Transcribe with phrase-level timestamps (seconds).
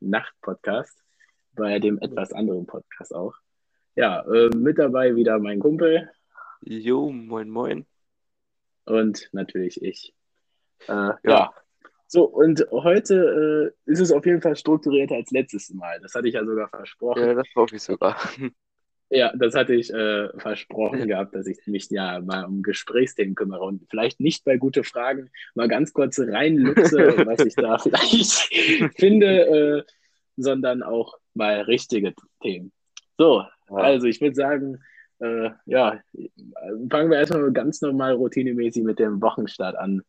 [0.00, 0.98] Nacht-Podcast,
[1.54, 3.34] bei dem etwas anderen Podcast auch.
[3.94, 6.10] Ja, äh, mit dabei wieder mein Kumpel.
[6.60, 7.86] Jo, moin, moin.
[8.84, 10.14] Und natürlich ich.
[10.88, 11.18] Äh, ja.
[11.24, 11.54] ja.
[12.08, 16.00] So, und heute äh, ist es auf jeden Fall strukturierter als letztes Mal.
[16.00, 17.22] Das hatte ich ja sogar versprochen.
[17.22, 18.16] Ja, das hoffe ich sogar.
[19.08, 23.62] Ja, das hatte ich äh, versprochen gehabt, dass ich mich ja mal um Gesprächsthemen kümmere
[23.62, 28.50] und vielleicht nicht bei gute Fragen mal ganz kurz reinlutze, was ich da vielleicht
[28.96, 29.82] finde, äh,
[30.36, 32.72] sondern auch mal richtige Themen.
[33.16, 33.76] So, ja.
[33.76, 34.82] also ich würde sagen,
[35.20, 36.00] äh, ja,
[36.90, 40.02] fangen wir erstmal ganz normal routinemäßig mit dem Wochenstart an.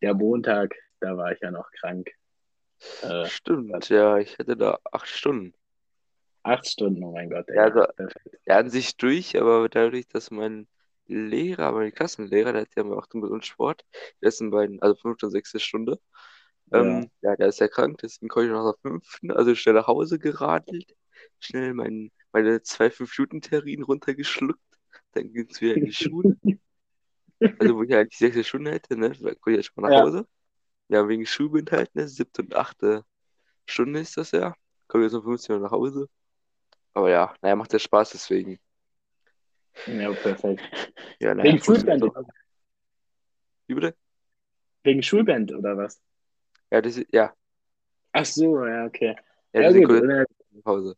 [0.00, 2.10] Der Montag, da war ich ja noch krank.
[3.02, 5.54] Äh, Stimmt, ja, ich hätte da acht Stunden.
[6.44, 7.48] Acht Stunden, oh mein Gott.
[7.48, 7.56] Ey.
[7.56, 7.86] Ja, also,
[8.46, 10.68] ja, an sich durch, aber dadurch, dass mein
[11.06, 13.84] Lehrer, mein Klassenlehrer, der hat ja auch mit uns Sport,
[14.20, 15.98] ist in beiden, also fünfte und sechste Stunde.
[16.70, 17.30] Ähm, ja.
[17.30, 20.18] ja, der ist ja krank, deswegen konnte ich noch nach fünften, also schnell nach Hause
[20.18, 20.94] geradelt,
[21.40, 24.60] schnell mein, meine zwei Fünf-Minuten-Terrinen runtergeschluckt,
[25.12, 26.36] dann ging es wieder in die Schule.
[27.58, 30.02] also, wo ich eigentlich sechste Stunde hätte, ne, konnte ich jetzt schon mal nach ja.
[30.04, 30.26] Hause.
[30.88, 33.04] Ja, wegen Schulbind halt, ne, siebte und achte
[33.66, 34.54] Stunde ist das ja.
[34.88, 36.08] Komme jetzt um 15 Uhr nach Hause.
[36.94, 38.58] Aber ja, naja, macht ja Spaß deswegen.
[39.86, 40.62] Ja, perfekt.
[41.18, 42.14] Ja, naja, Wegen Schulband so.
[43.66, 43.94] Wie bitte?
[44.84, 46.00] Wegen Schulband oder was?
[46.70, 47.34] Ja, das ist, ja.
[48.12, 49.16] Ach so, ja, okay.
[49.52, 50.04] Ja, ja gut.
[50.04, 50.24] Ne,
[50.62, 50.96] Pause.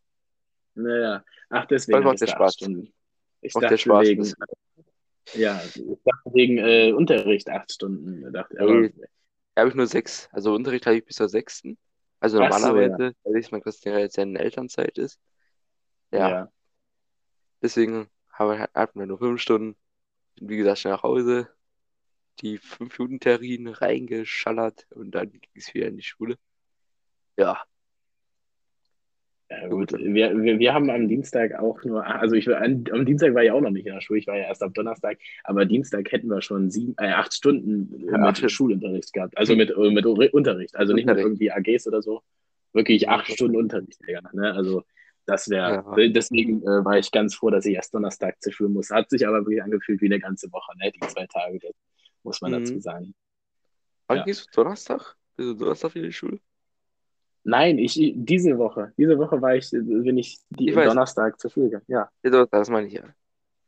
[0.75, 1.25] Naja.
[1.49, 2.03] Ach, deswegen.
[2.03, 2.55] macht der Spaß.
[2.55, 2.93] Stunden.
[3.41, 4.07] Ich macht der Spaß.
[4.07, 4.33] Wegen,
[5.35, 8.33] ja, ich dachte wegen äh, Unterricht acht Stunden.
[8.33, 8.93] Dachte, aber, nee,
[9.55, 10.29] da habe ich nur sechs.
[10.33, 11.79] Also Unterricht habe ich bis zur sechsten.
[12.21, 13.13] Also normalerweise, so, ja.
[13.25, 15.19] weil ich mein Christian jetzt ja in Elternzeit ist,
[16.11, 16.31] ja.
[16.31, 16.53] ja.
[17.63, 19.77] Deswegen haben wir, hatten wir nur fünf Stunden.
[20.41, 21.49] Wie gesagt, schnell nach Hause.
[22.41, 26.37] Die fünf Minuten Terrin reingeschallert und dann ging es wieder in die Schule.
[27.37, 27.63] Ja.
[29.49, 29.93] Ja, gut.
[29.93, 33.61] Wir, wir, wir haben am Dienstag auch nur, also ich am Dienstag war ich auch
[33.61, 36.43] noch nicht in der Schule, ich war ja erst am Donnerstag, aber Dienstag hätten wir
[36.43, 39.39] schon sieben, äh, acht Stunden ja, mit Schulunterricht gehabt.
[39.39, 42.23] Also mit, mit Unterricht, also nicht mit irgendwie AGs oder so.
[42.73, 44.21] Wirklich acht Stunden Unterricht, Digga.
[44.33, 44.53] Ne?
[44.53, 44.83] Also
[45.27, 46.09] das wäre, ja.
[46.09, 48.91] deswegen äh, war ich ganz froh, dass ich erst Donnerstag zur Schule muss.
[48.91, 50.93] Hat sich aber wirklich angefühlt wie eine ganze Woche, ne?
[50.93, 51.73] Die zwei Tage, das
[52.23, 52.65] muss man mhm.
[52.65, 53.15] dazu sagen.
[54.07, 54.25] Wann ja.
[54.25, 55.17] gehst du Donnerstag?
[55.37, 56.39] Bist du Donnerstag in die Schule?
[57.43, 58.93] Nein, ich diese Woche.
[58.97, 61.85] Diese Woche war ich, bin ich, die, ich Donnerstag zur Schule gegangen.
[61.89, 62.09] Ja.
[62.23, 62.47] ja.
[62.47, 63.05] Das meine ich ja.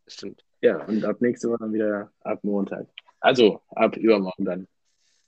[0.07, 0.45] Stimmt.
[0.61, 2.87] Ja, und ab nächste Woche dann wieder ab Montag.
[3.21, 4.69] Also ab übermorgen dann.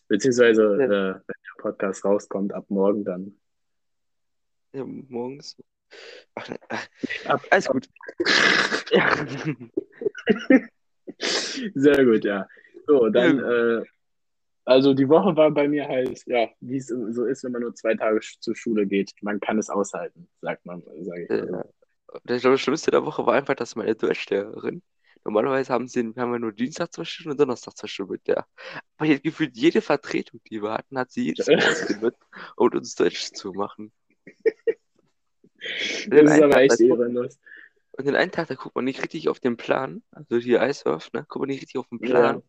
[0.08, 0.84] Beziehungsweise, ja.
[0.84, 3.36] äh, wenn der Podcast rauskommt, ab morgen dann.
[4.72, 5.56] Ja, morgens.
[6.34, 6.58] Ach, ne,
[7.26, 7.88] ach, alles gut.
[11.74, 12.46] Sehr gut, ja.
[12.86, 13.78] So, dann, ja.
[13.78, 13.84] Äh,
[14.64, 17.74] also die Woche war bei mir halt, ja, wie es so ist, wenn man nur
[17.74, 19.12] zwei Tage zur Schule geht.
[19.20, 21.30] Man kann es aushalten, sagt man, sage ich.
[21.30, 21.64] Ja.
[22.28, 24.82] Ich glaube, das Schlimmste der Woche war einfach, dass meine Deutschlehrerin,
[25.24, 28.46] normalerweise haben sie haben wir nur Dienstag zwei Stunden und Donnerstag zwei Stunden mit der.
[28.96, 32.22] Aber ich gefühlt jede Vertretung, die wir hatten, hat sie jedes Mal ausgenutzt,
[32.56, 33.92] um uns Deutsch zu machen.
[36.08, 37.38] Das ist aber echt ehrenlos.
[37.92, 41.12] Und den einen Tag, da guckt man nicht richtig auf den Plan, also hier Eiswurf,
[41.12, 42.36] ne, guckt man nicht richtig auf den Plan.
[42.36, 42.42] Ja.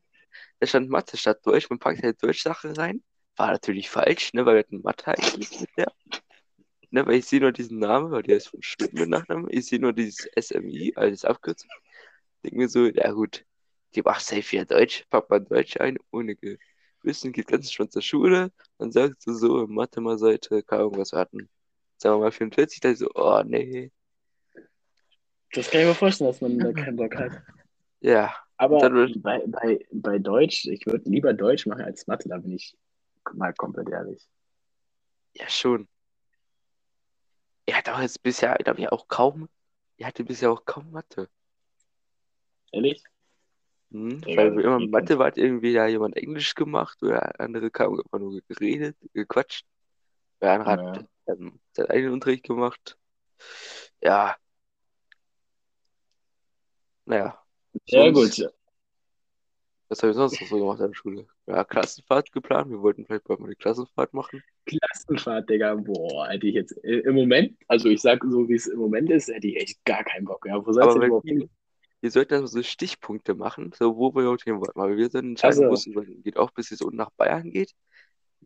[0.60, 3.04] Da stand Mathe statt Deutsch, man packt halt Deutsch-Sachen rein.
[3.36, 5.92] War natürlich falsch, ne, weil wir hatten Mathe eigentlich mit der.
[6.92, 9.48] Ne, weil ich sehe nur diesen Namen, weil der ist von Schmidt mit Nachnamen.
[9.50, 11.70] Ich sehe nur dieses SMI, alles Abkürzung.
[12.44, 13.46] Denke mir so, ja gut,
[13.96, 16.36] die macht safe ja Deutsch, packt man Deutsch ein, ohne
[17.02, 20.98] Wissen, geht ganz schon zur Schule, dann sagst du so, Mathe mal Seite, keine Ahnung,
[20.98, 21.50] was wir hatten
[22.02, 23.92] sagen wir mal 44, da so, oh nee.
[25.54, 27.32] Das kann ich mir vorstellen, dass man da keinen Bock hat.
[28.00, 28.34] Ja.
[28.58, 32.76] Aber bei, bei, bei Deutsch, ich würde lieber Deutsch machen als Mathe, da bin ich
[33.34, 34.28] mal komplett ehrlich.
[35.34, 35.88] Ja, schon.
[37.66, 39.48] Er hat auch jetzt bisher, glaube ich, auch kaum,
[39.98, 41.30] er hatte bisher auch kaum Mathe.
[42.72, 43.04] Ehrlich?
[43.92, 48.20] Hm, weil immer Mathe war, hat irgendwie ja jemand Englisch gemacht oder andere kamen einfach
[48.20, 49.66] nur geredet, gequatscht.
[50.40, 50.98] Der andere ja.
[50.98, 52.98] hat ähm, seinen eigenen Unterricht gemacht.
[54.02, 54.36] Ja.
[57.06, 57.38] Naja.
[57.88, 58.52] Sehr sonst, gut.
[59.90, 61.28] Was habe ich sonst noch so gemacht an der Schule?
[61.48, 62.72] Ja, Klassenfahrt geplant.
[62.72, 64.42] Wir wollten vielleicht bald mal eine Klassenfahrt machen.
[64.66, 65.76] Klassenfahrt, Digga.
[65.76, 69.10] Boah, hätte ich jetzt äh, im Moment, also ich sag so, wie es im Moment
[69.10, 70.66] ist, hätte ich echt gar keinen Bock mehr.
[70.66, 71.50] Wo sollst du überhaupt hin?
[72.00, 74.72] Wir sollten also so Stichpunkte machen, so wo wir überhaupt hin wollen.
[74.76, 75.94] Aber wir sollten entscheiden, also.
[75.94, 77.74] wo es geht, auch bis es unten nach Bayern geht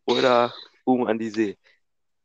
[0.06, 0.54] oder
[0.84, 1.58] oben an die See.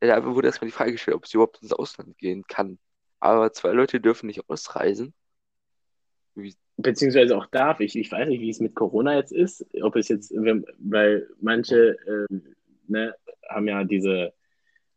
[0.01, 2.79] Da wurde erstmal die Frage gestellt, ob sie überhaupt ins Ausland gehen kann.
[3.19, 5.13] Aber zwei Leute dürfen nicht ausreisen.
[6.33, 6.55] Wie...
[6.77, 7.95] Beziehungsweise auch darf ich.
[7.95, 9.63] Ich weiß nicht, wie es mit Corona jetzt ist.
[9.81, 12.35] Ob es jetzt, weil manche äh,
[12.87, 13.15] ne,
[13.47, 14.33] haben ja diese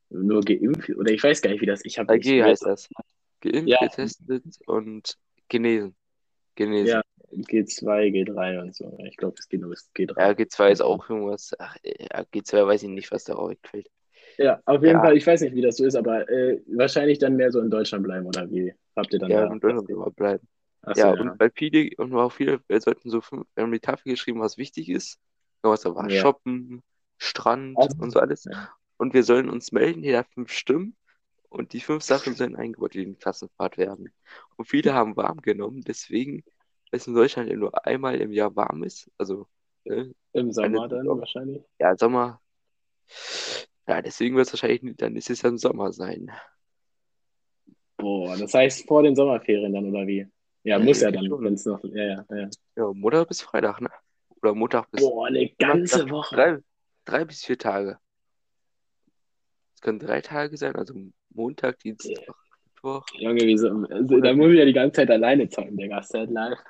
[0.08, 1.84] nur geimpft oder ich weiß gar nicht, wie das.
[1.84, 2.88] Ich habe 3G heißt das.
[3.40, 3.80] Geimpft, Ja.
[3.80, 5.18] getestet und
[5.48, 5.94] genesen.
[6.54, 6.88] Genesen.
[6.88, 7.02] Ja,
[7.32, 8.96] G2, G3 und so.
[9.04, 10.18] Ich glaube, es geht nur bis G3.
[10.18, 11.52] Ja, G2 ist auch irgendwas.
[11.58, 13.90] Ach, ja, G2 weiß ich nicht, was darauf wegfällt.
[14.38, 15.02] Ja, auf jeden Ja.
[15.02, 17.70] Fall, ich weiß nicht, wie das so ist, aber äh, wahrscheinlich dann mehr so in
[17.70, 19.52] Deutschland bleiben oder wie habt ihr dann Ja, da?
[19.52, 20.46] in Deutschland immer bleiben.
[20.82, 21.20] Achso, Ja, ja.
[21.20, 24.58] und weil viele, und auch viele, wir sollten so fünf, haben die Tafel geschrieben, was
[24.58, 25.18] wichtig ist.
[25.62, 26.20] Was da war, Ja.
[26.20, 26.82] Shoppen,
[27.18, 28.44] Strand Also, und so alles.
[28.44, 28.68] ja.
[28.96, 30.96] Und wir sollen uns melden, jeder hat fünf Stimmen.
[31.48, 34.12] Und die fünf Sachen sollen eingebaut in die Klassenfahrt werden.
[34.56, 36.42] Und viele haben warm genommen, deswegen,
[36.90, 39.10] weil es in Deutschland ja nur einmal im Jahr warm ist.
[39.18, 39.46] Also,
[39.84, 41.62] ne, Im Sommer Eine dann wahrscheinlich.
[41.78, 42.40] ja, Sommer.
[43.86, 46.30] Ja, deswegen wird es wahrscheinlich, nicht- dann ist es ja im Sommer sein.
[47.96, 50.26] Boah, das heißt vor den Sommerferien dann oder wie?
[50.64, 51.82] Ja, Ja, muss ja ich dann, wenn es noch.
[51.84, 52.48] Ja, ja, ja.
[52.76, 53.90] Ja, Montag bis Freitag, ne?
[54.42, 56.34] Oder Montag bis Boah, eine ganze Woche.
[56.34, 56.58] Drei,
[57.04, 57.98] drei bis vier Tage.
[59.74, 60.94] Es können drei Tage sein, also
[61.30, 62.34] Montag, Dienstag,
[62.64, 63.06] Mittwoch.
[63.18, 63.68] Junge, wieso?
[63.90, 66.02] Also, da muss ich ja die ganze Zeit alleine zocken, Digga.
[66.02, 66.62] Sad life.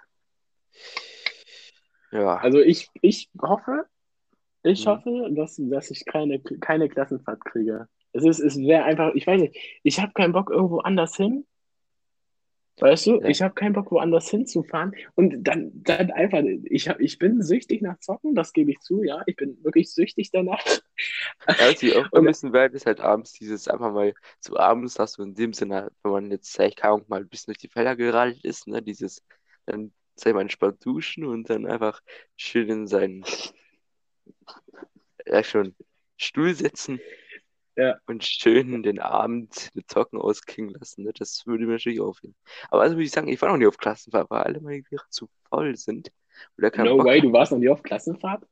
[2.12, 3.86] Ja, Also ich, ich hoffe,
[4.64, 4.90] ich Mhm.
[4.90, 7.88] hoffe, dass, dass ich keine, keine Klassenfahrt kriege.
[8.12, 11.46] Es ist, es wäre einfach, ich weiß nicht, ich habe keinen Bock irgendwo anders hin.
[12.80, 13.28] Weißt du, Ja.
[13.28, 17.82] ich habe keinen Bock woanders hinzufahren und dann, dann einfach, ich, hab, ich bin süchtig
[17.82, 20.58] nach Zocken, das gebe ich zu, ja, ich bin wirklich süchtig danach.
[20.66, 20.80] ja,
[21.46, 25.12] was wir auch Und- vermissen werden, ist halt abends dieses einfach mal so abends, dass
[25.12, 27.68] du in dem Sinne, wenn man jetzt vielleicht keine Ahnung, mal ein bisschen durch die
[27.68, 29.22] Felder geradelt ist, ne, dieses,
[29.66, 32.00] dann sei mal entspannt duschen und dann einfach
[32.36, 33.24] schön in seinen,
[35.26, 35.74] ja schon,
[36.16, 37.00] Stuhl setzen
[37.76, 37.98] Ja.
[38.06, 42.34] und schön den Abend mit Zocken ausklingen lassen, ne, das würde mir natürlich aufhören.
[42.70, 45.04] Aber also würde ich sagen, ich war noch nie auf Klassenfahrt, weil alle meine Lehrer
[45.10, 46.10] zu faul sind
[46.56, 47.28] oder No Bock way, haben.
[47.28, 48.46] du warst noch nie auf Klassenfahrt?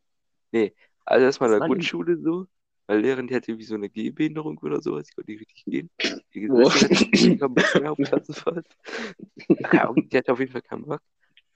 [1.05, 2.47] Also erstmal in der Grundschule so,
[2.87, 5.91] weil Lehrerin, die hatte wie so eine Gehbehinderung oder sowas, die konnte nicht richtig gehen.
[6.35, 8.67] Die hat, keinen Bock mehr auf Klassenfahrt.
[9.73, 11.01] Ja, und die hatte auf jeden Fall keinen Bock.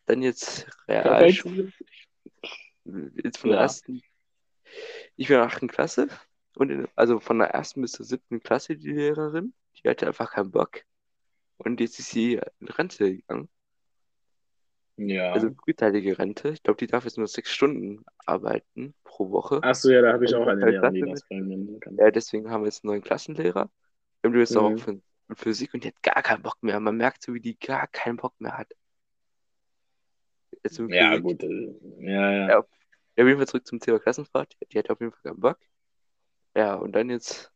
[0.06, 1.72] Dann jetzt Realschule.
[3.22, 3.62] Jetzt von der Ja.
[3.64, 4.02] ersten,
[5.16, 6.08] ich bin in der achten Klasse
[6.56, 10.32] und in, also von der ersten bis zur siebten Klasse die Lehrerin, die hatte einfach
[10.32, 10.82] keinen Bock.
[11.58, 13.48] Und jetzt ist sie in Rente gegangen.
[14.96, 15.32] Ja.
[15.34, 16.50] Also frühzeitige Rente.
[16.50, 19.62] Ich glaube, die darf jetzt nur sechs Stunden arbeiten pro Woche.
[19.62, 21.96] Achso, ja, da habe ich Also auch eine Lehrerin, die das mir nehmen kann.
[21.98, 23.70] Ja, deswegen haben wir jetzt einen neuen Klassenlehrer.
[24.22, 24.60] Wir haben jetzt Mhm.
[24.60, 26.78] auch für für Physik und die hat gar keinen Bock mehr.
[26.78, 28.68] Man merkt so, wie die gar keinen Bock mehr hat.
[30.62, 31.22] In Ja, Physik.
[31.22, 31.42] gut.
[31.42, 32.48] äh, Ja, ja.
[32.48, 32.64] Ja.
[33.16, 34.54] Ja, auf jeden Fall zurück zum Thema Klassenfahrt.
[34.72, 35.58] Die hat auf jeden Fall keinen Bock.
[36.54, 37.50] Ja, und dann jetzt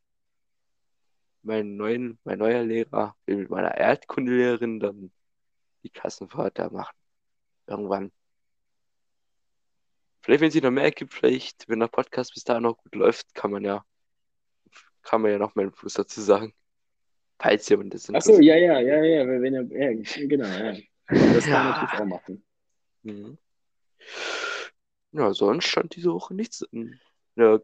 [1.42, 5.12] mein, neuen, mein neuer Lehrer will mit meiner Erdkundelehrerin dann
[5.82, 6.94] die Klassenfahrt da machen.
[7.66, 8.12] Irgendwann.
[10.22, 13.34] Vielleicht, wenn sie noch mehr ergibt, vielleicht, wenn der Podcast bis dahin noch gut läuft,
[13.34, 13.84] kann man ja,
[15.02, 16.54] kann man ja noch mal einen Fuß dazu sagen.
[17.38, 18.44] Falls jemand das Achso, interessiert.
[18.44, 20.76] ja, ja, ja, ja, wenn, wenn, ja, genau, ja.
[21.08, 21.82] Das kann man Ja.
[21.82, 22.44] natürlich auch machen.
[23.02, 23.38] Mhm.
[25.12, 26.64] Ja, sonst stand diese Woche nichts
[27.36, 27.62] der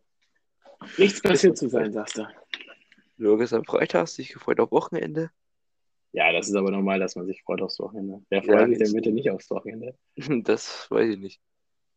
[0.99, 2.27] Nichts passiert zu sein, sagst du.
[3.19, 5.31] Ja, gestern Freitag hast dich gefreut auf Wochenende.
[6.13, 8.23] Ja, das ist aber normal, dass man sich freut aufs Wochenende.
[8.31, 9.95] Wer Ja, freut sich denn bitte nicht aufs Wochenende?
[10.45, 11.41] Das weiß ich nicht.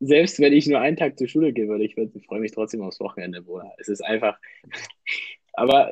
[0.02, 2.82] Selbst wenn ich nur einen Tag zur Schule gehe, würde ich, ich freue mich trotzdem
[2.82, 3.74] aufs Wochenende, Bruder.
[3.78, 4.38] Es ist einfach.
[5.54, 5.92] Aber,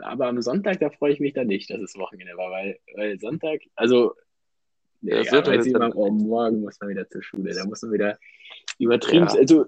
[0.00, 3.20] aber am Sonntag, da freue ich mich dann nicht, dass es Wochenende war, weil, weil
[3.20, 4.14] Sonntag, also,
[5.00, 7.92] Ja, ja, Sonntag ist mal, oh, morgen muss man wieder zur Schule, da muss man
[7.92, 8.18] wieder
[8.78, 9.34] übertrieben, Ja.
[9.34, 9.66] also,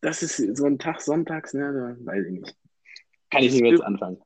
[0.00, 2.56] das ist so ein Tag sonntags, ne, da weiß ich nicht.
[3.30, 4.20] Kann ich nicht mehr jetzt anfangen.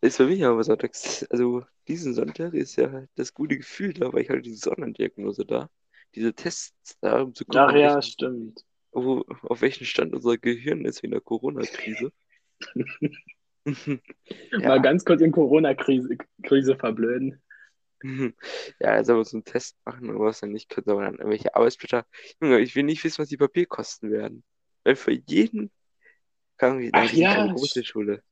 [0.00, 4.22] Ist für mich aber sonntags, also diesen Sonntag ist ja das gute Gefühl da, weil
[4.22, 5.70] ich halt diese Sonnendiagnose da,
[6.14, 8.64] diese Tests da, um zu gucken, Ach auf, ja, welchen, stimmt.
[8.90, 12.12] wo, auf welchen Stand unser Gehirn ist wegen der Corona-Krise.
[13.64, 17.40] ja, Mal ganz kurz in Corona-Krise Krise verblöden.
[18.80, 21.14] ja, jetzt soll man so einen Test machen und was dann nicht können, aber dann
[21.14, 22.06] irgendwelche Arbeitsblätter.
[22.40, 24.44] Junge, ich will nicht wissen, was die Papierkosten werden.
[24.84, 25.70] Weil für jeden
[26.56, 28.22] kann ich, Ach ja keine große Schule.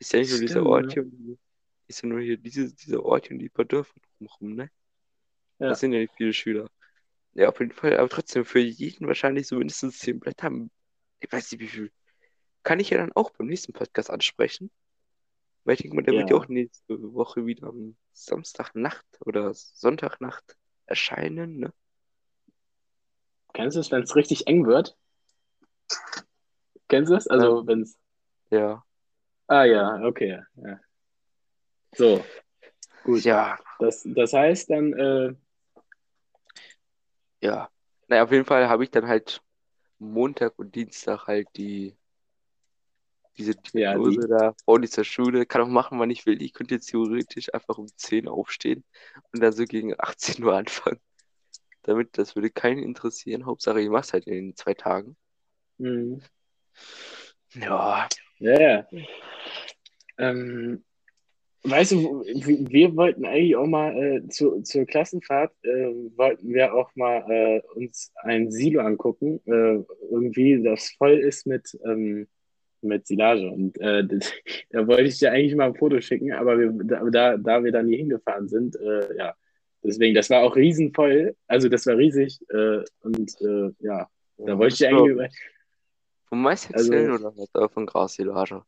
[0.00, 1.38] Ist ja nicht nur dieser Ort hier, und-
[1.88, 4.70] ist ja nur hier diese, dieser Ort hier und die paar Dörfer drumherum, ne?
[5.58, 5.70] Ja.
[5.70, 6.68] Das sind ja nicht viele Schüler.
[7.34, 10.50] Ja, auf jeden Fall, aber trotzdem für jeden wahrscheinlich so mindestens zehn Blätter.
[11.20, 11.92] Ich weiß nicht, wie viel.
[12.62, 14.70] Kann ich ja dann auch beim nächsten Podcast ansprechen.
[15.66, 16.42] Weil ich denke mal, der wird ja Ja.
[16.42, 20.56] auch nächste Woche wieder am Samstagnacht oder Sonntagnacht
[20.86, 21.72] erscheinen, ne?
[23.52, 24.96] Kennst du es, wenn es richtig eng wird?
[26.86, 27.26] Kennst du es?
[27.26, 27.98] Also, wenn es.
[28.50, 28.84] Ja.
[29.48, 30.40] Ah, ja, okay.
[30.54, 30.80] Ja.
[31.96, 32.24] So,
[33.02, 33.24] gut.
[33.24, 35.34] Ja, Das, das heißt dann, äh,
[37.40, 37.68] ja.
[38.06, 39.42] Naja, auf jeden Fall habe ich dann halt
[39.98, 41.96] Montag und Dienstag halt die
[43.38, 44.18] diese Ja, die.
[44.28, 46.40] da, ordentlich zur Schule, kann auch machen, wann ich will.
[46.42, 48.84] Ich könnte jetzt theoretisch einfach um 10 aufstehen
[49.32, 51.00] und dann so gegen 18 Uhr anfangen.
[51.82, 53.46] Damit, das würde keinen interessieren.
[53.46, 55.16] Hauptsache, ich mach's halt in den zwei Tagen.
[55.78, 56.20] Mhm.
[57.54, 58.86] Ja, Ja, ja.
[60.18, 60.84] Ähm,
[61.62, 66.74] weißt du, wir wir wollten eigentlich auch mal äh, zu, zur Klassenfahrt, äh, wollten wir
[66.74, 72.28] auch mal äh, uns ein Silo angucken, äh, irgendwie, das voll ist mit, ähm,
[72.82, 73.48] mit Silage.
[73.50, 74.04] Und äh,
[74.70, 76.72] da wollte ich dir eigentlich mal ein Foto schicken, aber wir,
[77.10, 79.34] da, da, wir da nie hingefahren sind, äh, ja,
[79.82, 84.74] deswegen, das war auch riesenvoll, also das war riesig äh, und äh, ja, da wollte
[84.74, 85.38] ich dir eigentlich,
[86.26, 87.54] Vom Mais Also- oder was?
[87.54, 88.62] Oder von Grassilage?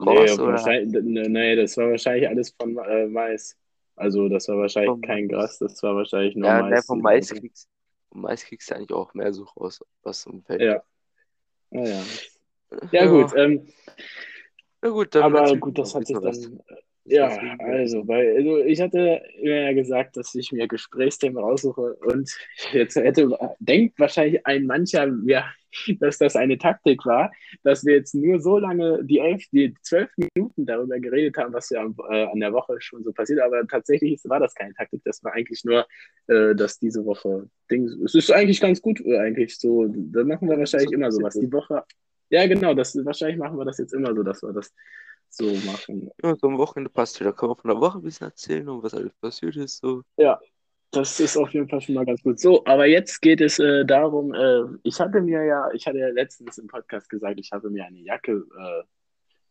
[0.00, 3.56] Nee, wahrscheinlich, nee, nee, das war wahrscheinlich alles von äh, Mais.
[3.96, 6.70] Also das war wahrscheinlich Vom kein Gras, das war wahrscheinlich nur Ja, Mais.
[6.70, 7.68] ne, vom Mais kriegst,
[8.10, 10.62] vom Mais kriegst du eigentlich auch mehr so raus, was im Feld.
[10.62, 10.82] Ja.
[11.72, 12.02] Ah,
[12.92, 13.04] ja.
[13.04, 13.32] ja, gut.
[13.36, 13.66] Ähm,
[14.82, 16.60] Ja gut, aber gut, das hat sich dann.
[17.06, 17.28] Ja,
[17.58, 22.30] also, weil, also ich hatte mir ja gesagt, dass ich mir Gesprächsthemen raussuche und
[22.72, 23.28] jetzt hätte,
[23.58, 25.44] denkt wahrscheinlich ein mancher, ja,
[26.00, 27.30] dass das eine Taktik war,
[27.62, 31.68] dass wir jetzt nur so lange die elf, die zwölf Minuten darüber geredet haben, was
[31.68, 35.22] ja äh, an der Woche schon so passiert, aber tatsächlich war das keine Taktik, das
[35.24, 35.86] war eigentlich nur,
[36.28, 40.48] äh, dass diese Woche Ding, es ist eigentlich ganz gut, äh, eigentlich so, da machen
[40.48, 41.84] wir wahrscheinlich immer ein so bisschen was, die Woche,
[42.30, 44.72] ja genau, das, wahrscheinlich machen wir das jetzt immer so, dass wir das
[45.28, 46.10] so machen.
[46.22, 47.32] Ja, so am Wochenende passt wieder.
[47.32, 49.78] Kann man von der Woche ein bisschen erzählen und was alles passiert ist.
[49.78, 50.02] So.
[50.90, 52.38] Das ist auf jeden Fall schon mal ganz gut.
[52.38, 56.08] So, aber jetzt geht es äh, darum, äh, ich hatte mir ja, ich hatte ja
[56.08, 58.82] letztens im Podcast gesagt, ich habe mir eine Jacke, äh,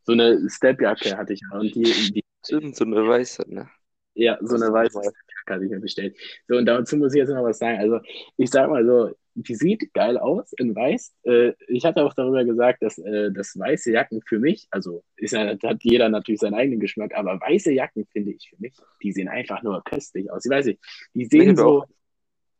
[0.03, 3.69] so eine Stepjacke hatte ich ja und die, die Stimmt, so eine weiße, ne?
[4.15, 6.17] ja, so eine weiße Stepjacke hatte ich mir bestellt.
[6.47, 7.79] So, und dazu muss ich jetzt noch was sagen.
[7.79, 7.99] Also,
[8.37, 11.13] ich sag mal so, die sieht geil aus in weiß.
[11.23, 15.31] Äh, ich hatte auch darüber gesagt, dass, äh, dass weiße Jacken für mich, also ist
[15.33, 19.11] ja, hat jeder natürlich seinen eigenen Geschmack, aber weiße Jacken finde ich für mich, die
[19.11, 20.45] sehen einfach nur köstlich aus.
[20.45, 20.79] Ich weiß nicht,
[21.13, 21.65] die sehen hab so.
[21.81, 21.85] auch-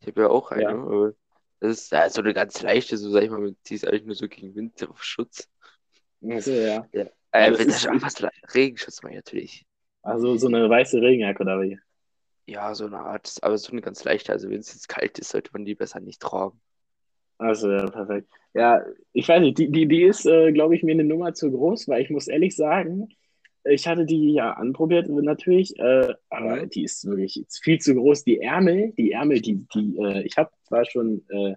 [0.01, 0.70] Ich habe ja auch eine, Ja.
[0.70, 1.13] aber
[1.60, 4.15] das ist ja, so eine ganz leichte, so sag ich mal, die ist eigentlich nur
[4.15, 5.48] so gegen Winterschutz.
[6.27, 6.86] Also, ja.
[6.92, 9.65] Äh, das wenn ist- das was Regenschutz meine ich natürlich.
[10.01, 11.80] Also so eine weiße Regenjacke oder wie?
[12.46, 14.32] Ja, so eine Art, aber so eine ganz leichte.
[14.32, 16.62] Also wenn es jetzt kalt ist, sollte man die besser nicht tragen.
[17.38, 18.30] Also ja, perfekt.
[18.54, 18.82] Ja,
[19.14, 21.88] ich weiß nicht, die, die, die ist, äh, glaube ich, mir eine Nummer zu groß,
[21.88, 23.10] weil ich muss ehrlich sagen,
[23.66, 26.70] ich hatte die ja anprobiert natürlich, äh, aber Mhm.
[26.70, 28.24] die ist wirklich viel zu groß.
[28.26, 31.56] Die Ärmel, die Ärmel, die, die, äh, ich habe zwar schon, äh,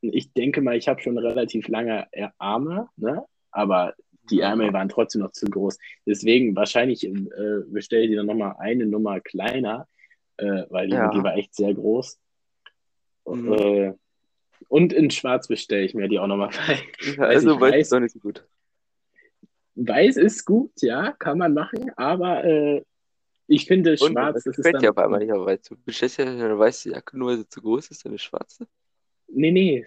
[0.00, 3.24] ich denke mal, ich habe schon relativ lange Ä- Arme, ne?
[3.50, 3.94] Aber
[4.30, 5.78] die Ärmel waren trotzdem noch zu groß.
[6.06, 7.12] Deswegen wahrscheinlich äh,
[7.66, 9.86] bestelle ich die dann nochmal eine Nummer kleiner,
[10.38, 11.10] äh, weil die, Ja.
[11.10, 12.18] die war echt sehr groß.
[13.26, 13.52] Mhm.
[13.52, 13.92] Äh,
[14.68, 16.50] und in Schwarz bestelle ich mir die auch nochmal.
[17.00, 17.80] Ja, Weiß also ich, weiß weiß.
[17.82, 18.46] ist doch nicht so gut.
[19.76, 22.82] Weiß ist gut, ja, kann man machen, aber äh,
[23.48, 24.82] ich finde Und Schwarz, das das ist gefällt dann.
[24.82, 27.48] dir auf einmal nicht, aber weil du bestellst ja eine weiße Jacke, nur weil sie
[27.48, 28.66] zu groß ist, eine schwarze.
[29.36, 29.84] Nee, nee,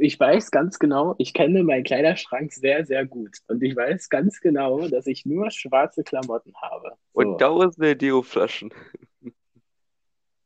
[0.00, 3.36] ich weiß ganz genau, ich kenne meinen Kleiderschrank sehr, sehr gut.
[3.48, 6.92] Und ich weiß ganz genau, dass ich nur schwarze Klamotten habe.
[7.12, 7.20] So.
[7.20, 8.72] Und tausende Deo-Flaschen.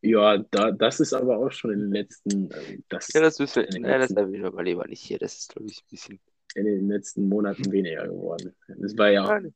[0.03, 3.65] Ja, da, das ist aber auch schon in den letzten, äh, das, Ja, das müssen
[3.65, 5.19] wir, nein, das erwähnen wir mal lieber nicht hier.
[5.19, 6.21] Das ist, glaube ich, ein bisschen.
[6.55, 8.55] in den letzten Monaten weniger geworden.
[8.69, 9.55] Das war ja, Ja, nicht.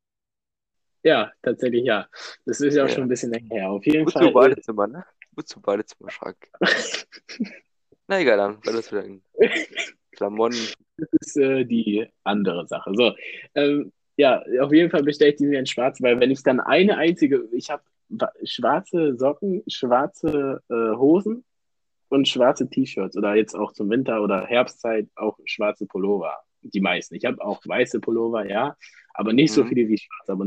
[1.02, 2.08] ja, tatsächlich ja.
[2.46, 2.94] Das ist ja auch Ja.
[2.94, 3.70] schon ein bisschen länger her.
[3.70, 4.32] Auf jeden Wozu Fall.
[4.32, 5.04] Badezimmer, ne?
[5.36, 6.36] Wozu Badezimmerschrank?
[8.10, 9.22] Na egal, dann war das wieder ein
[10.10, 10.56] Klamotten.
[11.20, 12.90] ist äh, die andere Sache.
[12.94, 13.14] So,
[13.54, 16.58] ähm, ja, auf jeden Fall bestelle ich die mir in schwarz, weil wenn ich dann
[16.58, 17.84] eine einzige, ich habe
[18.42, 21.44] schwarze Socken, schwarze äh, Hosen
[22.08, 26.36] und schwarze T-Shirts oder jetzt auch zum Winter oder Herbstzeit auch schwarze Pullover.
[26.62, 27.14] Die meisten.
[27.14, 28.76] Ich habe auch weiße Pullover, ja,
[29.14, 29.68] aber nicht so Mhm.
[29.68, 30.28] viele wie schwarz.
[30.28, 30.46] Aber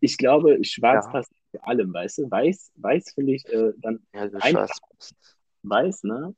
[0.00, 1.12] ich glaube, schwarz Ja.
[1.12, 2.30] passt zu allem, weißt du?
[2.30, 4.66] Weiß, weiß finde ich äh, dann Ja, so Einfach.
[4.74, 5.14] schwarz.
[5.62, 6.34] weiß, ne?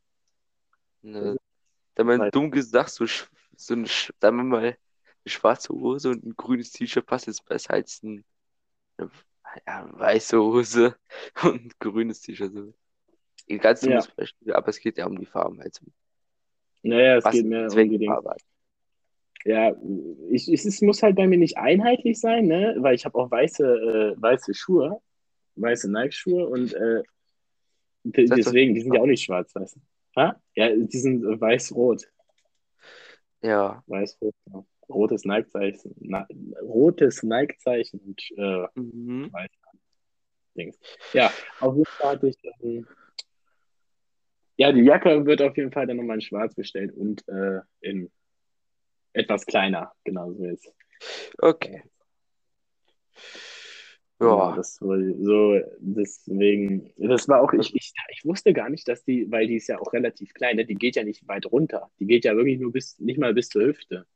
[1.05, 1.37] Ne,
[1.97, 3.07] da man dumm gesagt, so,
[3.57, 4.77] so eine, sch- sagen wir mal, eine
[5.27, 8.25] schwarze Hose und ein grünes T-Shirt passt jetzt besser als ein,
[8.99, 9.11] eine
[9.67, 10.97] ja, weiße Hose
[11.45, 12.53] und ein grünes T-Shirt.
[12.55, 12.75] So.
[13.51, 13.89] Ein ganz Ja.
[13.89, 15.61] dummes Beispiel, aber es geht ja um die Farben.
[15.61, 15.87] Also,
[16.83, 18.13] Naja, es geht mir Zweck unbedingt.
[18.13, 18.43] Farbe hat.
[19.45, 19.75] Ja,
[20.31, 22.77] ich, ich, es muss halt bei mir nicht einheitlich sein, ne?
[22.79, 25.01] Weil ich habe auch weiße, äh, weiße Schuhe,
[25.57, 27.03] weiße Nike-Schuhe und äh,
[28.05, 29.81] deswegen, die sind ja auch nicht schwarz, weißt du?
[30.17, 30.41] Ha?
[30.55, 32.05] Ja, die sind äh, weiß-rot.
[33.43, 33.83] Ja.
[33.87, 34.65] Weiß-rot, ja.
[34.89, 35.95] Rotes Nike-Zeichen.
[36.01, 36.27] Na,
[36.61, 39.33] rotes Nike-Zeichen und äh, Mhm.
[40.57, 40.79] Dings.
[41.13, 42.37] Ja, auf jeden Fall hatte ich.
[42.61, 42.87] Ähm,
[44.57, 48.11] ja, die Jacke wird auf jeden Fall dann nochmal in schwarz bestellt und äh, in
[49.13, 50.73] etwas kleiner, genau so ist.
[51.39, 51.83] Okay.
[54.21, 58.87] Genau, Ja, das wohl so, deswegen, das war auch, ich, ich, ich wusste gar nicht,
[58.89, 60.65] dass die, weil die ist ja auch relativ klein, ne?
[60.65, 61.91] Die geht ja nicht weit runter.
[61.99, 64.07] Die geht ja wirklich nur bis, nicht mal bis zur Hüfte.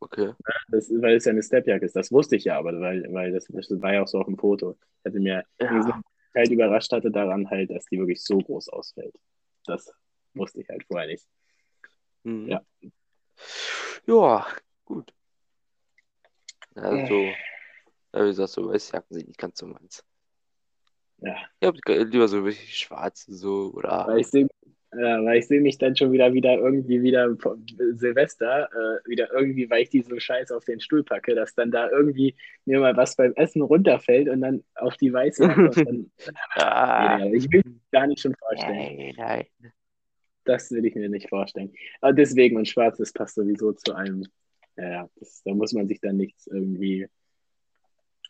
[0.00, 0.32] okay.
[0.68, 1.96] Das, weil es ja eine Stepjacke ist.
[1.96, 4.38] Das wusste ich ja, aber weil, weil das, das war ja auch so auf dem
[4.38, 4.76] Foto.
[5.00, 6.02] Ich hatte mir Ja.
[6.34, 9.14] halt überrascht hatte daran halt, dass die wirklich so groß ausfällt.
[9.66, 9.92] Das
[10.34, 11.26] wusste ich halt vorher nicht.
[12.24, 12.48] Mhm.
[12.48, 12.62] Ja.
[14.06, 14.46] Ja,
[14.84, 15.12] gut.
[16.74, 17.34] Also,
[18.14, 20.04] ja, wie gesagt, so Weißjacken sind nicht ganz so meins.
[21.18, 24.48] Ja, Ich habe lieber so richtig schwarze so oder weil ich sehe
[24.94, 27.34] ja, weil ich sehe mich dann schon wieder wieder irgendwie wieder
[27.94, 31.70] Silvester, äh, wieder irgendwie, weil ich die so scheiß auf den Stuhl packe, dass dann
[31.70, 32.34] da irgendwie
[32.66, 36.10] mir mal was beim Essen runterfällt und dann auf die weiße dann,
[36.56, 38.96] Ah, Nee, ich will mir gar nicht schon vorstellen.
[38.96, 39.46] nein, nein.
[40.44, 41.72] Das will ich mir nicht vorstellen.
[42.02, 44.26] Aber deswegen, und schwarz, das passt sowieso zu einem.
[44.76, 47.08] Ja, das, da muss man sich dann nichts irgendwie,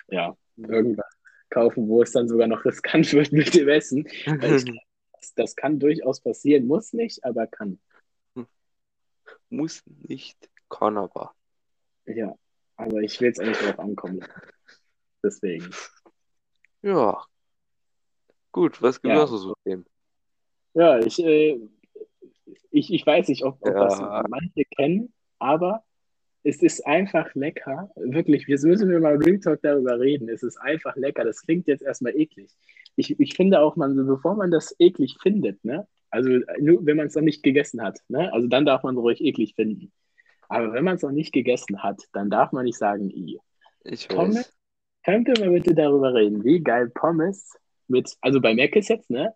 [0.08, 1.06] ja, irgendwas
[1.50, 4.06] kaufen, wo es dann sogar noch riskant wird mit dem Essen.
[4.06, 4.24] Ich,
[5.12, 7.78] das, das kann durchaus passieren, muss nicht, aber kann.
[9.50, 11.34] Muss nicht, kann aber.
[12.06, 12.34] Ja,
[12.76, 14.24] aber ich will es eigentlich drauf ankommen.
[15.22, 15.70] Deswegen.
[16.80, 17.22] Ja.
[18.50, 19.24] Gut, was gibt Ja.
[19.24, 19.86] es noch so zu dem?
[20.74, 21.60] Ja, ich, äh,
[22.70, 24.24] ich, ich weiß nicht, ob, ob das Ja.
[24.28, 25.84] manche kennen, aber
[26.44, 27.90] es ist einfach lecker.
[27.96, 30.28] Wirklich, jetzt müssen wir mal Real Talk darüber reden.
[30.28, 31.24] Es ist einfach lecker.
[31.24, 32.50] Das klingt jetzt erstmal eklig.
[32.96, 35.86] Ich, ich finde auch, man, bevor man das eklig findet, ne?
[36.10, 36.28] Also
[36.60, 38.32] nur wenn man es noch nicht gegessen hat, ne?
[38.32, 39.92] Also dann darf man es ruhig eklig finden.
[40.48, 43.38] Aber wenn man es noch nicht gegessen hat, dann darf man nicht sagen, i.
[43.84, 44.36] Ich Pommes?
[44.36, 44.52] weiß.
[45.04, 47.56] Könnt ihr mal bitte darüber reden, wie geil Pommes
[47.88, 49.34] mit, also bei Mac ist jetzt, ne?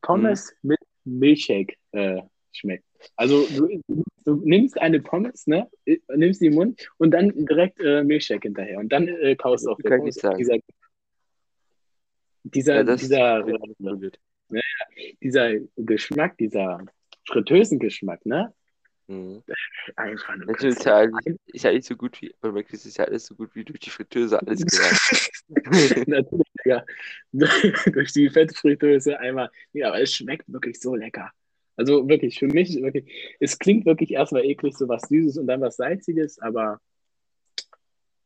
[0.00, 2.22] Pommes mit Milchshake äh,
[2.52, 2.85] schmeckt.
[3.16, 3.82] Also du,
[4.24, 5.68] du nimmst eine Pommes, ne?
[6.14, 9.70] Nimmst die im Mund und dann direkt äh, Milchshake hinterher und dann äh, kaust du
[9.70, 10.38] auf Kann ich sagen.
[10.38, 10.58] Dieser,
[12.44, 14.18] dieser, Ja, das dieser, äh, gut.
[15.22, 16.84] dieser Geschmack, dieser
[17.26, 18.52] Fritösen-Geschmack, ne?
[19.08, 19.42] Mhm.
[19.94, 23.04] Einfach nur ist ja eigentlich, ist ja nicht so gut wie, bei Mac ist ja
[23.04, 24.64] alles so gut wie durch die Fritteuse alles
[25.48, 26.08] gelernt.
[26.08, 26.84] Natürlich, ja.
[27.92, 29.50] Durch die Fettfritteuse einmal.
[29.72, 31.30] Ja, aber es schmeckt wirklich so lecker.
[31.76, 35.60] Also wirklich, für mich, wirklich, es klingt wirklich erstmal eklig, so was Süßes und dann
[35.60, 36.80] was Salziges, aber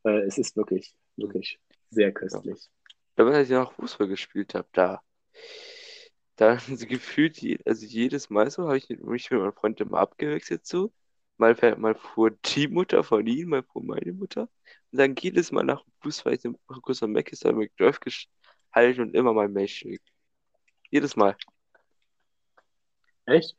[0.03, 1.59] äh, es ist wirklich, wirklich
[1.89, 2.69] sehr köstlich.
[3.15, 5.01] Damals, als ich noch Fußball gespielt habe, da,
[6.37, 10.91] da gefühlt, also jedes Mal so, habe ich mich mit meinem Freund immer abgewechselt so.
[11.37, 14.49] Mal, mal fuhr die Mutter von ihm, mal fuhr meine Mutter.
[14.91, 16.41] Und dann jedes Mal nach dem Fußball, ich
[16.81, 20.01] kurz am ist, dann McDrive gehalten und immer mal Milchshake.
[20.89, 21.35] Jedes Mal.
[23.25, 23.55] Echt?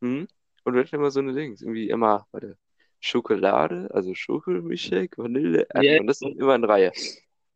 [0.00, 0.26] Hm?
[0.64, 2.56] Und hatten immer so eine Dings, irgendwie immer, warte,
[3.00, 5.66] Schokolade, also Schokomilchshake, Vanille.
[5.70, 6.92] Erdbeeren, und das immer in Reihe.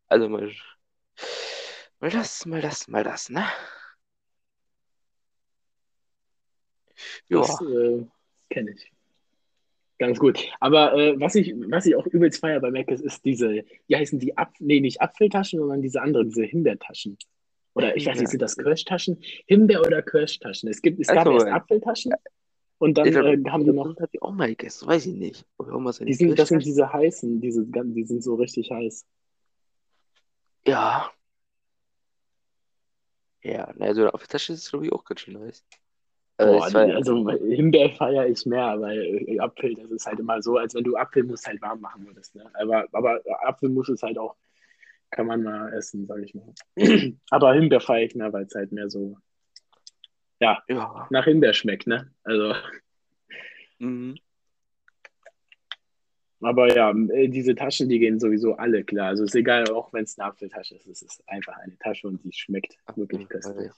[0.09, 0.51] Also mal,
[2.01, 3.45] mal das, mal das, mal das, ne?
[7.29, 8.05] Ja, Das äh,
[8.51, 8.91] kenne ich.
[9.99, 10.39] Ganz gut.
[10.61, 13.97] Aber äh, was ich, was ich auch übelst feier bei Mac ist, ist diese, wie
[13.97, 17.17] heißen die Apf nee, nicht Apfeltaschen, sondern diese anderen, diese Himbeertaschen.
[17.77, 19.19] Oder ich weiß nicht, sind das Kirschtaschen?
[19.47, 20.71] Himbeer- oder Kirschtaschen?
[20.71, 22.15] Es gibt, es gab Also, erst äh, Apfeltaschen
[22.79, 25.47] und dann glaub, äh, haben die noch, die auch mal gegessen, weiß ich nicht.
[26.01, 29.05] Die sind, das sind diese heißen, diese, die sind so richtig heiß.
[30.67, 31.11] Ja.
[33.43, 35.63] Ja, na, so eine Apfeltasche ist, glaube ich, auch ganz schön nice.
[36.39, 40.41] Also, Boah, war also Himbeer feiere ich mehr, weil äh, Apfel, das ist halt immer
[40.41, 42.35] so, als wenn du Apfelmus halt warm machen würdest.
[42.35, 42.51] Ne?
[42.55, 44.35] Aber, aber Apfelmus ist halt auch,
[45.11, 46.53] kann man mal essen, sage ich mal.
[47.31, 49.17] aber Himbeer feiere ich mehr, weil es halt mehr so,
[50.41, 51.07] ja, ja.
[51.11, 52.13] nach Himbeer schmeckt, ne?
[52.25, 52.55] Also,
[53.79, 54.17] Mhm.
[56.41, 59.09] aber ja, äh, diese Taschen, die gehen sowieso alle klar.
[59.09, 62.23] Also ist egal, auch wenn es eine Apfeltasche ist, es ist einfach eine Tasche und
[62.25, 63.73] die schmeckt wirklich köstlich.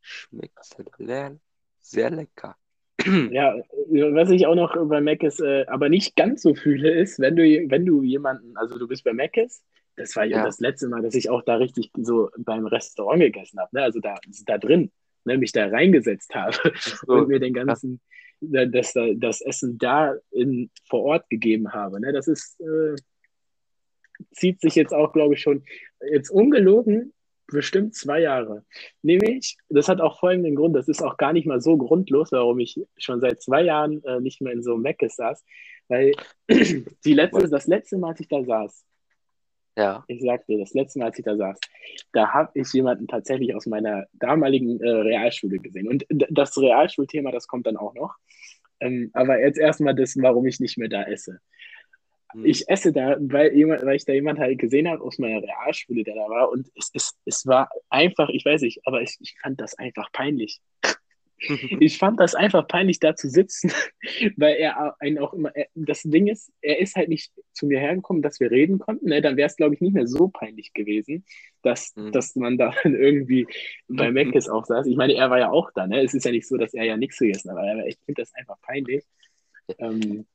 [0.00, 1.40] Schmeckt sehr, le-
[1.80, 2.56] sehr lecker.
[3.32, 3.56] Ja,
[3.88, 7.42] was ich auch noch bei Mc's äh, aber nicht ganz so fühle, ist, wenn du,
[7.70, 9.64] wenn du jemanden, also du bist bei Mc's,
[10.00, 10.44] das war ja Ja.
[10.44, 13.82] das letzte Mal, dass ich auch da richtig so beim Restaurant gegessen habe, ne?
[13.82, 14.90] also da, da drin,
[15.24, 15.38] ne?
[15.38, 16.56] mich da reingesetzt habe
[17.06, 18.00] So, und mir den ganzen,
[18.40, 22.00] da- das, das Essen da in, vor Ort gegeben habe.
[22.00, 22.12] Ne?
[22.12, 22.96] Das ist, äh,
[24.32, 25.64] zieht sich jetzt auch, glaube ich, schon,
[26.12, 27.12] jetzt ungelogen,
[27.46, 28.64] bestimmt zwei Jahre.
[29.02, 32.60] Nämlich, das hat auch folgenden Grund, das ist auch gar nicht mal so grundlos, warum
[32.60, 35.44] ich schon seit zwei Jahren äh, nicht mehr in so einem Meckes saß,
[35.88, 36.12] weil
[36.48, 38.84] die letzte, das letzte Mal, als ich da saß,
[39.76, 40.04] ja.
[40.08, 41.58] ich sag dir, das letzte Mal, als ich da saß,
[42.12, 45.88] da habe ich jemanden tatsächlich aus meiner damaligen äh, Realschule gesehen.
[45.88, 48.14] Und das Realschulthema, das kommt dann auch noch.
[48.80, 51.40] Ähm, aber jetzt erstmal das, warum ich nicht mehr da esse.
[52.32, 52.44] Hm.
[52.44, 56.02] Ich esse da, weil, jemand, weil ich da jemand halt gesehen habe aus meiner Realschule,
[56.02, 56.50] der da war.
[56.50, 60.10] Und es, es, es war einfach, ich weiß nicht, aber ich, ich fand das einfach
[60.12, 60.60] peinlich.
[61.80, 63.72] ich fand das einfach peinlich, da zu sitzen,
[64.36, 67.80] weil er einen auch immer, er, das Ding ist, er ist halt nicht zu mir
[67.80, 69.22] hergekommen, dass wir reden konnten, ne?
[69.22, 71.24] dann wäre es, glaube ich, nicht mehr so peinlich gewesen,
[71.62, 72.12] dass, Mhm.
[72.12, 73.46] dass man da irgendwie
[73.88, 74.86] bei Meckes auch saß.
[74.86, 76.02] Ich meine, er war ja auch da, ne?
[76.02, 78.34] es ist ja nicht so, dass er ja nichts gegessen hat, aber ich finde das
[78.34, 79.04] einfach peinlich.
[79.78, 80.26] Ähm,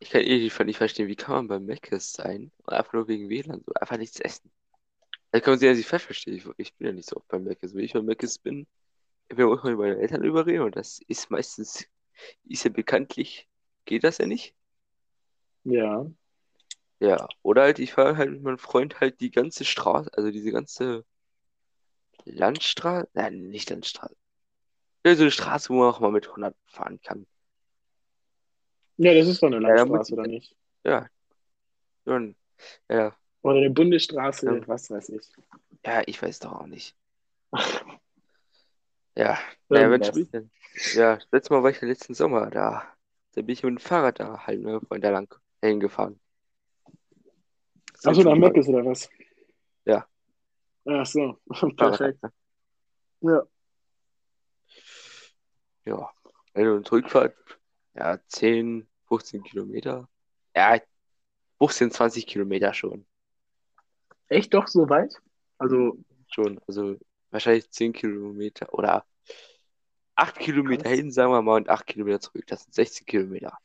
[0.00, 3.28] Ich kann eh nicht verstehen, wie kann man bei Mc's sein und einfach nur wegen
[3.28, 4.50] WLAN so einfach nichts essen.
[5.30, 6.34] Da kann man sich ja nicht falsch verstehen.
[6.36, 7.74] Ich, ich bin ja nicht so oft bei Mc's.
[7.74, 8.66] Wenn ich bei Mc's bin,
[9.28, 11.86] wir muss man mit meinen Eltern überreden und das ist meistens,
[12.44, 13.48] ist ja bekanntlich,
[13.86, 14.54] geht das ja nicht.
[15.64, 16.04] ja,
[17.00, 20.52] Ja, oder halt, ich fahre halt mit meinem Freund halt die ganze Straße, also diese
[20.52, 21.04] ganze
[22.24, 24.16] Landstraße, nein, nicht Landstraße.
[25.06, 27.26] Ja, so eine Straße, wo man auch mal mit 100 fahren kann.
[28.96, 30.56] ja, das ist doch eine Ja, Landstraße, ich- oder nicht?
[30.84, 31.08] Ja.
[32.04, 32.36] Und,
[32.88, 34.66] ja, Oder eine Bundesstraße, Ja.
[34.66, 35.30] was weiß ich.
[35.84, 36.96] ja, ich weiß doch auch nicht.
[39.16, 40.08] Ja, naja, wenn Irgendwas.
[40.08, 40.50] spielt denn?
[40.94, 42.82] Ja, letztes Mal war ich ja letzten Sommer da.
[43.34, 46.18] Da bin ich mit dem Fahrrad da halt mit meinem Freund da lang hingefahren.
[48.04, 49.08] Achso, nach Meckes oder was?
[49.84, 50.06] Ja.
[50.86, 52.22] Ach so, Fahrrad, perfekt.
[52.22, 52.32] ne?
[53.20, 53.46] Ja.
[55.84, 56.10] Ja,
[56.54, 57.34] Hin- und Rückfahrt,
[57.94, 60.08] ja, 10, 15 Kilometer.
[60.54, 60.80] Ja,
[61.58, 63.06] 15, 20 Kilometer schon.
[64.28, 65.14] Echt doch so weit?
[65.58, 65.98] Also,
[66.28, 66.96] Schon, also
[67.32, 69.04] wahrscheinlich 10 Kilometer oder
[70.14, 72.44] 8 Kilometer hin, sagen wir mal, und 8 Kilometer zurück.
[72.46, 73.58] Das sind 16 Kilometer.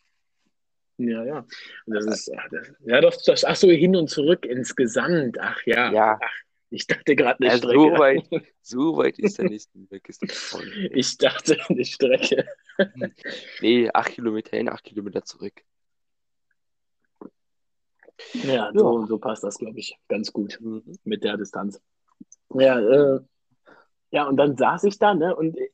[0.97, 1.39] ja, ja.
[1.85, 5.37] Und das ist, ja, das, ja doch, das, ach so, hin und zurück insgesamt.
[5.39, 5.91] Ach ja.
[5.91, 6.19] Ja.
[6.23, 6.31] Ach,
[6.69, 7.73] ich dachte gerade eine Ja, Strecke.
[7.79, 8.27] so weit,
[8.61, 10.09] so weit ist der nächste weg.
[10.09, 10.23] Ist.
[10.93, 12.45] Ich dachte eine Strecke.
[13.61, 15.61] Nee, 8 Kilometer hin, 8 Kilometer zurück.
[18.33, 20.81] Ja, so, so passt das, glaube ich, ganz gut Mhm.
[21.03, 21.79] mit der Distanz.
[22.53, 23.19] Ja, äh,
[24.11, 25.69] ja, und dann saß ich da, ne, und äh,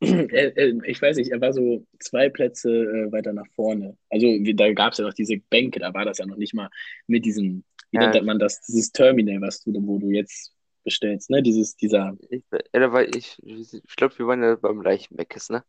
[0.00, 3.96] äh, äh, ich weiß nicht, er war so zwei Plätze äh, weiter nach vorne.
[4.10, 6.54] Also wie, da gab es ja noch diese Bänke, da war das ja noch nicht
[6.54, 6.70] mal
[7.06, 8.08] mit diesem, wie Ja.
[8.08, 12.44] nennt man das, dieses Terminal, was du, wo du jetzt bestellst, ne, dieses, dieser, Ich,
[12.74, 15.64] ja, war ich, ich glaube, wir waren ja beim gleichen Meckes, ne?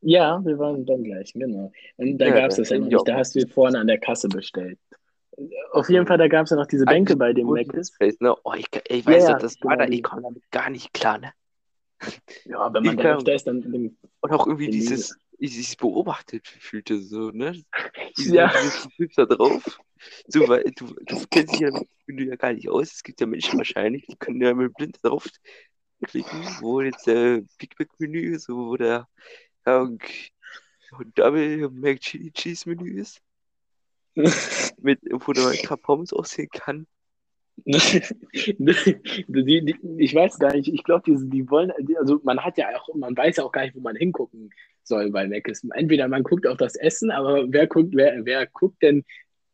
[0.00, 1.72] ja, wir waren beim gleichen, genau.
[1.96, 3.86] Und da Ja, gab es da das ja noch nicht, da hast du vorne an
[3.86, 4.78] der Kasse bestellt.
[5.72, 7.46] Auf jeden Fall, da gab es ja noch diese Bänke bei dem.
[7.48, 8.34] Place, ne?
[8.44, 11.32] Oh, ich, ich weiß Ja, das war da, ich komme damit gar nicht klar, ne?
[12.44, 16.46] Ja, wenn man da öfter ist, dann, dann Und auch irgendwie dieses, ich, ich beobachtet
[16.46, 17.62] fühlte so, ne?
[18.18, 18.48] Diese, Ja.
[18.48, 19.80] Dieses Typ da drauf.
[20.26, 22.92] So, weil du, du kennst dich ja dem Menü ja gar nicht aus.
[22.92, 25.28] Es gibt ja Menschen wahrscheinlich, die können ja mit blind drauf
[26.02, 29.08] klicken, wo jetzt der Big Mac Menü ist, wo der
[29.64, 29.88] ja,
[31.14, 33.22] Double Mac Cheese Menü ist,
[34.82, 36.86] mit, wo du halt Pommes aussehen kann.
[37.64, 38.04] die,
[39.28, 42.94] die, ich weiß gar nicht, ich glaube, die, die wollen, also man hat ja auch,
[42.94, 44.50] man weiß ja auch gar nicht, wo man hingucken
[44.82, 45.64] soll bei Mc's.
[45.74, 49.04] Entweder man guckt auf das Essen, aber wer guckt, wer, wer guckt denn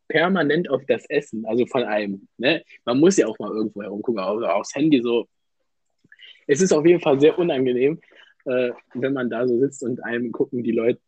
[0.06, 2.64] permanent auf das Essen, also von einem, ne?
[2.84, 5.28] Man muss ja auch mal irgendwo herumgucken, auch aufs Handy so.
[6.46, 8.00] Es ist auf jeden Fall sehr unangenehm,
[8.46, 11.00] äh, wenn man da so sitzt und einem gucken die Leute,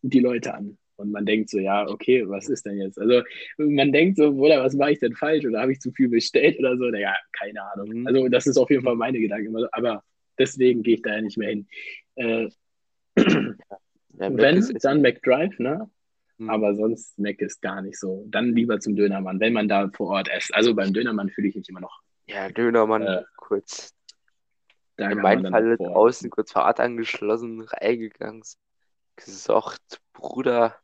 [0.00, 0.77] die Leute an.
[0.98, 2.98] Und man denkt so, ja, okay, was ist denn jetzt?
[2.98, 3.22] Also
[3.56, 5.46] man denkt so, oder was mache ich denn falsch?
[5.46, 6.84] Oder habe ich zu viel bestellt oder so?
[6.84, 7.88] Naja, keine Ahnung.
[8.00, 8.06] Mhm.
[8.06, 9.54] Also das ist auf jeden Fall meine Gedanken.
[9.72, 10.02] Aber
[10.38, 11.68] deswegen gehe ich da ja nicht mehr hin.
[12.16, 12.48] Äh,
[14.20, 15.88] Ja, wenn, dann McDrive, ne?
[16.38, 16.50] Hm.
[16.50, 18.24] Aber sonst Mac ist gar nicht so.
[18.28, 20.52] Dann lieber zum Dönermann, wenn man da vor Ort isst.
[20.54, 22.00] Also beim Dönermann fühle ich mich immer noch.
[22.26, 23.94] Ja, Dönermann, Äh, kurz.
[24.96, 28.42] In meinem Fall vor Ort draußen kurz Fahrrad angeschlossen, reingegangen,
[29.14, 30.74] gesagt, Bruder,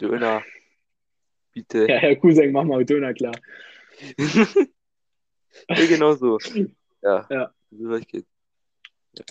[0.00, 0.42] Döner,
[1.52, 1.86] bitte.
[1.88, 3.34] Ja, Herr Cousin, mach mal Döner klar.
[4.18, 6.38] ja, genau so.
[7.02, 7.54] Ja, Ja.
[7.70, 8.26] so weit geht.
[9.14, 9.24] Ja.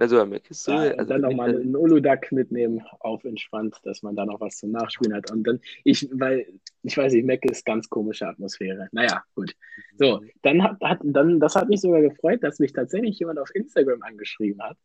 [0.00, 4.24] Also, ist so, Ja, also dann nochmal einen Uludag mitnehmen, auf entspannt, dass man da
[4.24, 5.32] noch was zum Nachspielen hat.
[5.32, 6.46] Und dann, ich, weil,
[6.84, 8.88] ich weiß nicht, Mac ist ganz komische Atmosphäre.
[8.92, 9.56] Naja, gut.
[9.96, 13.52] So, dann hat, hat, dann, das hat mich sogar gefreut, dass mich tatsächlich jemand auf
[13.56, 14.76] Instagram angeschrieben hat.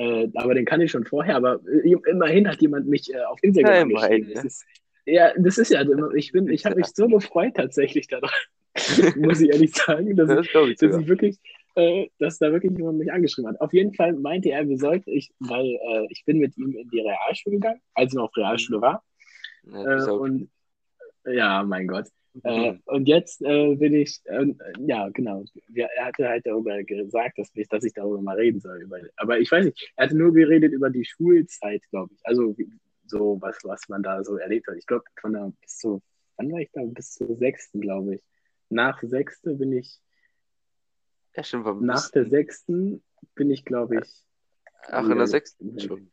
[0.00, 3.38] Äh, aber den kann ich schon vorher, aber äh, immerhin hat jemand mich äh, auf
[3.42, 4.28] Instagram Ja, angeschrieben.
[4.28, 4.48] immerhin, Das ne?
[4.48, 4.64] ist,
[5.06, 5.84] ja, das ist ja,
[6.14, 8.30] ich bin, ich habe mich so gefreut tatsächlich daran,
[9.16, 11.38] muss ich ehrlich sagen, dass, das ich dass ich wirklich,
[11.74, 13.60] äh, dass da wirklich jemand mich angeschrieben hat.
[13.60, 16.88] Auf jeden Fall meinte er, wir sollten, ich, weil äh, ich bin mit ihm in
[16.90, 19.02] die Realschule gegangen, als er noch auf Realschule war.
[19.64, 20.50] Ja, Äh, und
[21.26, 22.06] ja, mein Gott.
[22.44, 22.82] Äh, Mhm.
[22.84, 25.44] und jetzt äh, bin ich, äh, ja, genau.
[25.66, 28.82] Wir, er hatte halt darüber gesagt, dass ich, dass ich darüber mal reden soll.
[28.82, 32.20] Über, aber ich weiß nicht, er hatte nur geredet über die Schulzeit, glaube ich.
[32.24, 32.54] Also
[33.06, 34.76] so, was, was man da so erlebt hat.
[34.76, 36.00] Ich glaube, von der bis zu,
[36.36, 36.82] wann war ich da?
[36.84, 38.22] Bis zur sechsten, glaube ich.
[38.68, 40.00] Nach sechste bin ich,
[41.34, 43.02] Ja, stimmt, nach der sechsten
[43.34, 44.24] bin ich, glaube ich,
[44.86, 46.10] Ach, in der sechsten schon.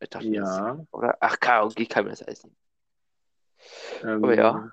[0.00, 0.86] Ich dachte, ja.
[0.92, 1.16] Oder?
[1.20, 2.56] Ach, KOG kann mir das alles nicht.
[4.04, 4.70] Ähm, Oh ja.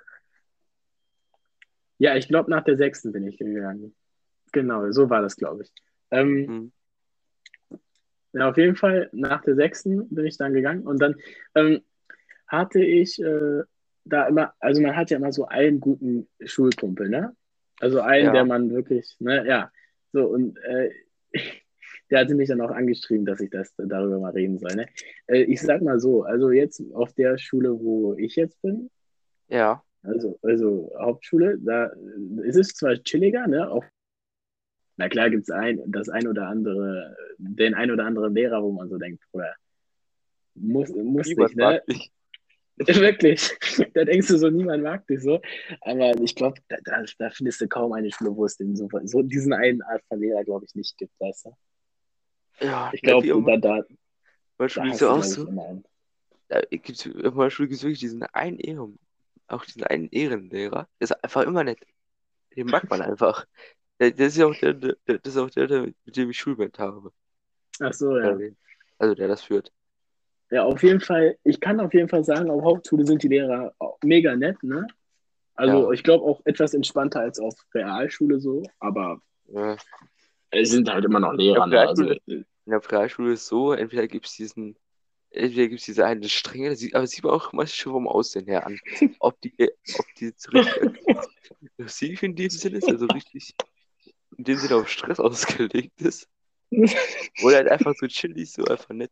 [2.00, 3.96] Ja, ich glaube, nach der sechsten bin ich gegangen.
[4.52, 5.72] Genau, so war das, glaube ich.
[6.12, 6.72] Ähm, Hm.
[8.34, 11.16] Ja, auf jeden Fall, nach der sechsten bin ich dann gegangen und dann
[11.56, 11.82] ähm,
[12.46, 13.64] hatte ich äh,
[14.06, 17.36] da immer, also man hat ja immer so einen guten Schulkumpel, ne?
[17.80, 18.32] Also einen, Ja.
[18.34, 19.72] der man wirklich, ne, ja.
[20.14, 20.92] So, und äh,
[22.12, 24.88] der hatte mich dann auch angeschrieben, dass ich das darüber mal reden soll, ne?
[25.28, 28.90] Äh, ich sag mal so, also jetzt auf der Schule, wo ich jetzt bin,
[29.48, 29.84] Ja.
[30.08, 31.92] Also, also Hauptschule, da
[32.44, 33.70] ist es zwar chilliger, ne?
[33.70, 33.84] Auch,
[34.98, 38.72] na klar gibt es ein, das ein oder andere, den ein oder anderen Lehrer, wo
[38.72, 39.54] man so denkt, Bruder,
[40.56, 41.82] muss, muss Niemand nicht, ne?
[41.88, 42.12] dich.
[42.88, 43.58] Wirklich.
[43.94, 45.42] Da denkst du so, niemand mag dich so.
[45.82, 48.88] Aber ich glaube, da, da, da findest du kaum eine Schule, wo es den so,
[49.04, 52.66] so diesen einen Art von Lehrer, glaube ich, nicht gibt, weißt du?
[52.66, 53.84] Ja, Ich glaube, da, da,
[54.60, 55.48] da hast du, auch so.
[55.48, 55.84] immer einen.
[56.50, 59.00] Da gibt's, in meiner Schule gibt es wirklich diesen einen Ehren,
[59.48, 60.88] auch diesen einen Ehrenlehrer.
[61.00, 61.80] Der ist einfach immer nett.
[62.56, 63.46] Den mag man einfach.
[64.00, 65.68] Der, der ist ja auch der, der, der- das ist auch der,
[66.06, 67.12] mit dem ich Schulband habe.
[67.80, 68.38] Ach so, ja.
[69.00, 69.72] Also der das führt.
[70.50, 73.74] Ja, auf jeden Fall, ich kann auf jeden Fall sagen, auf Hauptschule sind die Lehrer
[74.04, 74.88] mega nett, ne?
[75.56, 75.92] Also Ja.
[75.92, 79.76] ich glaube auch etwas entspannter als auf Realschule so, aber Ja.
[80.52, 81.80] es sind halt immer noch Lehrer, ne?
[81.80, 84.78] Also, In der Realschule ist es so, entweder gibt es diesen,
[85.38, 88.66] entweder gibt es diese eine Strenge, aber sieht man auch meistens schon vom Aussehen her
[88.66, 88.80] an.
[89.20, 91.18] Ob die, ob die jetzt richtig
[91.78, 93.54] aggressiv in dem Sinne ist, also richtig
[94.38, 96.28] in dem Sinne auf Stress ausgelegt ist.
[97.44, 99.12] Oder halt einfach so chillig, so einfach nett.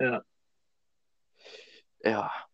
[0.00, 0.24] Ja.
[2.02, 2.49] Ja.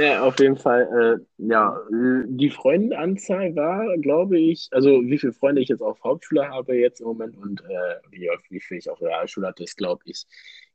[0.00, 1.78] Ja, auf jeden Fall, äh, ja,
[2.26, 7.00] die Freundenanzahl war, glaube ich, also wie viele Freunde ich jetzt auf Hauptschule habe jetzt
[7.00, 10.24] im Moment und äh, wie, wie viel ich auf Realschule hatte, ist, glaube ich,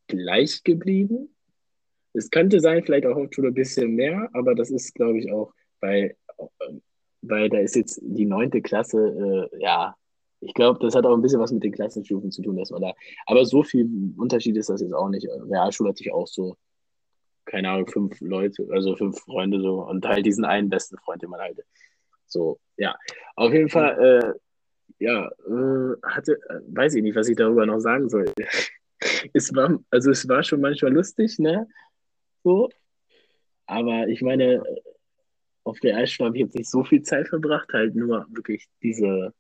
[0.06, 1.34] gleich geblieben.
[2.14, 5.52] Es könnte sein, vielleicht auf Hauptschule ein bisschen mehr, aber das ist, glaube ich, auch,
[5.80, 6.74] weil, äh,
[7.24, 9.96] weil da ist jetzt die neunte Klasse, äh, ja,
[10.40, 12.84] ich glaube, das hat auch ein bisschen was mit den Klassenstufen zu tun, dass man
[12.84, 12.94] da,
[13.26, 15.28] aber so viel Unterschied ist das jetzt auch nicht.
[15.50, 16.56] Realschule hatte ich auch so
[17.46, 21.30] keine Ahnung, fünf Leute, also fünf Freunde so und halt diesen einen besten Freund, den
[21.30, 21.60] man halt
[22.28, 22.96] so, ja.
[23.36, 27.80] Auf jeden Fall, äh, ja, äh, hatte, äh, weiß ich nicht, was ich darüber noch
[27.80, 28.26] sagen soll.
[29.34, 31.68] es war, also es war schon manchmal lustig, ne?
[32.44, 32.70] So.
[33.68, 34.64] Aber ich meine,
[35.64, 39.34] auf der Realschule habe ich jetzt nicht so viel Zeit verbracht, halt nur wirklich diese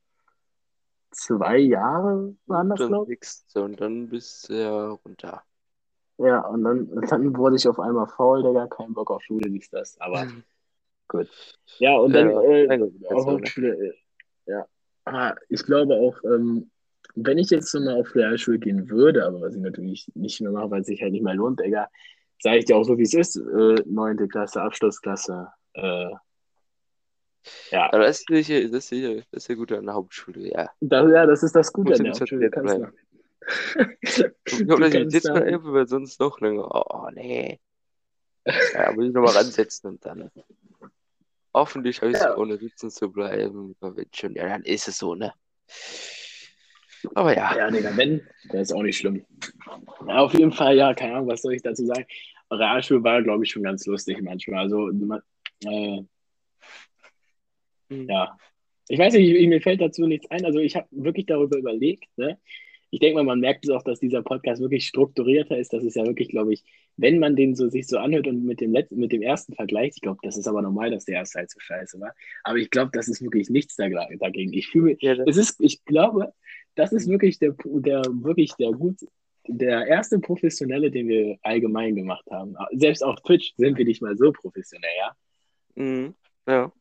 [1.11, 3.19] zwei Jahre waren das, glaube ich.
[3.55, 5.43] und dann bist du ja runter.
[6.17, 9.69] Ja, und dann, dann wurde ich auf einmal faul, Digga, kein Bock auf Schule, dies,
[9.69, 10.27] das, aber
[11.07, 11.27] gut.
[11.79, 13.09] Ja, und dann Ja, äh, gut, ne?
[13.11, 13.93] Hauptschule, äh,
[14.45, 14.65] ja.
[15.03, 16.71] Aber ich glaube auch, ähm,
[17.15, 20.71] wenn ich jetzt nochmal auf Realschule gehen würde, aber was ich natürlich nicht mehr mache,
[20.71, 21.89] weil es sich halt nicht mehr lohnt, Digga,
[22.39, 26.11] sage ich dir auch so, wie es ist, äh, neunte Klasse, Abschlussklasse, äh,
[27.71, 30.51] ja, Aber das ist sicher, das ist sicher, das ist ja gut an der Hauptschule,
[30.51, 30.69] ja.
[30.79, 32.93] das, ja, das ist das Gute an der Hauptschule, du kannst bleiben.
[34.45, 36.67] Ich glaube, dass ich jetzt mal helfe, weil sonst noch länger.
[36.73, 37.59] Oh, nee.
[38.73, 40.31] Ja, muss ich nochmal ransetzen und dann.
[41.53, 42.37] Hoffentlich habe ich es Ja.
[42.37, 43.75] ohne sitzen zu bleiben.
[44.13, 45.33] Schon, ja, dann ist es so, ne?
[47.13, 47.55] Aber ja.
[47.55, 49.25] Ja, Digga, wenn, das ist auch nicht schlimm.
[50.07, 52.05] Ja, auf jeden Fall, ja, keine Ahnung, was soll ich dazu sagen.
[52.51, 54.59] Realschule war, glaube ich, schon ganz lustig manchmal.
[54.61, 56.03] Also, äh,
[57.89, 58.09] Hm.
[58.09, 58.37] ja.
[58.87, 60.45] Ich weiß nicht, ich, mir fällt dazu nichts ein.
[60.45, 62.39] Also, ich habe wirklich darüber überlegt, ne?
[62.91, 65.73] Ich denke mal, man merkt es auch, dass dieser Podcast wirklich strukturierter ist.
[65.73, 66.63] Das ist ja wirklich, glaube ich,
[66.97, 69.97] wenn man den so sich so anhört und mit dem letzten, mit dem ersten vergleicht,
[69.97, 72.13] ich glaube, das ist aber normal, dass der erste halt so scheiße war.
[72.43, 74.53] Aber ich glaube, das ist wirklich nichts dagegen.
[74.53, 76.33] Ich fühle Ja, es ist, ich glaube,
[76.75, 78.97] das ist wirklich der, der wirklich der gut,
[79.47, 82.55] der erste professionelle, den wir allgemein gemacht haben.
[82.71, 86.15] Selbst auf Twitch sind wir nicht mal so professionell, ja, mhm.
[86.47, 86.71] ja.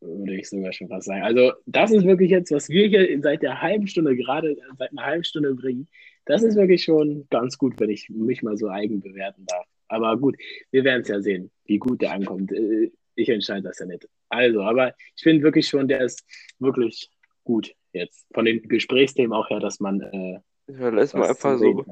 [0.00, 1.22] Würde ich sogar schon fast sagen.
[1.22, 5.04] Also das ist wirklich jetzt, was wir hier seit der halben Stunde gerade seit einer
[5.04, 5.88] halben Stunde bringen.
[6.24, 9.66] Das ist wirklich schon ganz gut, wenn ich mich mal so eigen bewerten darf.
[9.88, 10.36] Aber gut,
[10.70, 12.52] wir werden es ja sehen, wie gut der ankommt.
[12.52, 14.08] Äh, Ich entscheide das ja nicht.
[14.28, 16.24] Also, aber ich finde wirklich schon, der ist
[16.58, 17.10] wirklich
[17.44, 18.24] gut jetzt.
[18.32, 21.84] Von den Gesprächsthemen auch her, dass man äh, Ja, lass mal einfach so,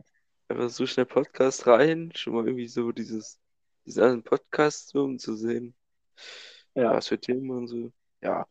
[0.49, 2.13] einfach so schnell Podcast rein.
[2.15, 3.39] Schon mal irgendwie so dieses,
[3.85, 5.75] diesen Podcast, so, um zu sehen,
[6.75, 7.93] Ja, was für Themen und so.
[8.23, 8.47] Ja.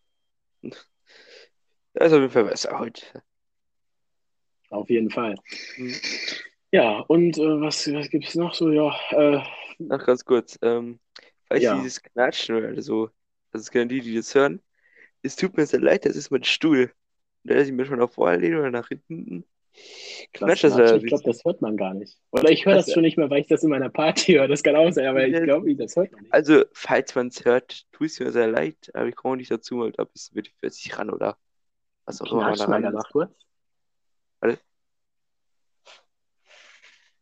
[1.94, 3.24] Ja, ist auf jeden Fall besser heute.
[4.70, 5.36] auf jeden Fall.
[5.78, 5.96] Mhm.
[6.72, 8.72] Ja, und äh, was, was gibt es noch so?
[8.72, 9.42] Ja, äh,
[9.90, 10.58] Ach, ganz kurz.
[10.62, 11.00] Ähm,
[11.46, 11.76] falls ja.
[11.76, 13.10] dieses Knatschen oder so,
[13.52, 14.62] das ist gerne die, die das hören.
[15.24, 16.94] Es tut mir sehr leid, das ist mein Stuhl.
[17.44, 19.46] Der ich mir schon nach vorne lehne oder nach hinten.
[20.34, 20.68] Knatsche?
[20.68, 22.18] leider Ich glaube, das hört man gar nicht.
[22.32, 24.48] Oder ich höre das Also, schon nicht mehr, weil ich das in meiner Party höre.
[24.48, 26.34] Das kann auch sein, aber ich glaube das hört man nicht.
[26.34, 29.76] also, falls man es hört, tut es mir sehr leid, aber ich komme nicht dazu,
[29.76, 31.38] mal da ein bisschen mit 40 ran oder
[32.06, 33.12] was auch immer man da rein macht.
[33.12, 33.32] kurz.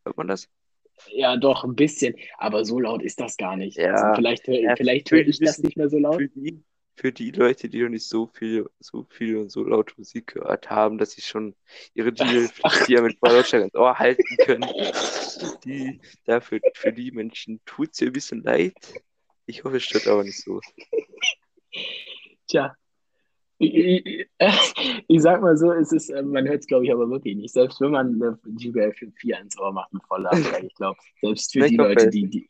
[0.06, 0.48] Hört man das?
[1.10, 2.15] Ja, doch, ein bisschen.
[2.38, 3.80] Aber so laut ist das gar nicht.
[3.80, 6.18] Also Ja, vielleicht höre ja, vielleicht für hör die ich das nicht mehr so laut.
[6.18, 6.63] für die,
[6.95, 10.69] für die Leute, die noch nicht so viel, so viel und so laute Musik gehört
[10.69, 11.55] haben, dass sie schon
[11.93, 14.65] ihre Jingle-Pflicht mit voller Lautstärke ins Ohr halten können.
[15.65, 18.75] Die, dafür, für die Menschen tut es mir ein bisschen leid.
[19.45, 20.62] Ich hoffe, es stört aber nicht so.
[22.47, 22.75] Tja,
[23.58, 24.27] ich, ich,
[25.08, 27.53] ich sag mal so, es ist, äh, man hört es, glaube ich, aber wirklich nicht.
[27.53, 31.71] Selbst wenn man GBL 5.4 ins Ohr macht mit voller ich glaube, selbst für ich
[31.71, 32.49] die Leute, die, die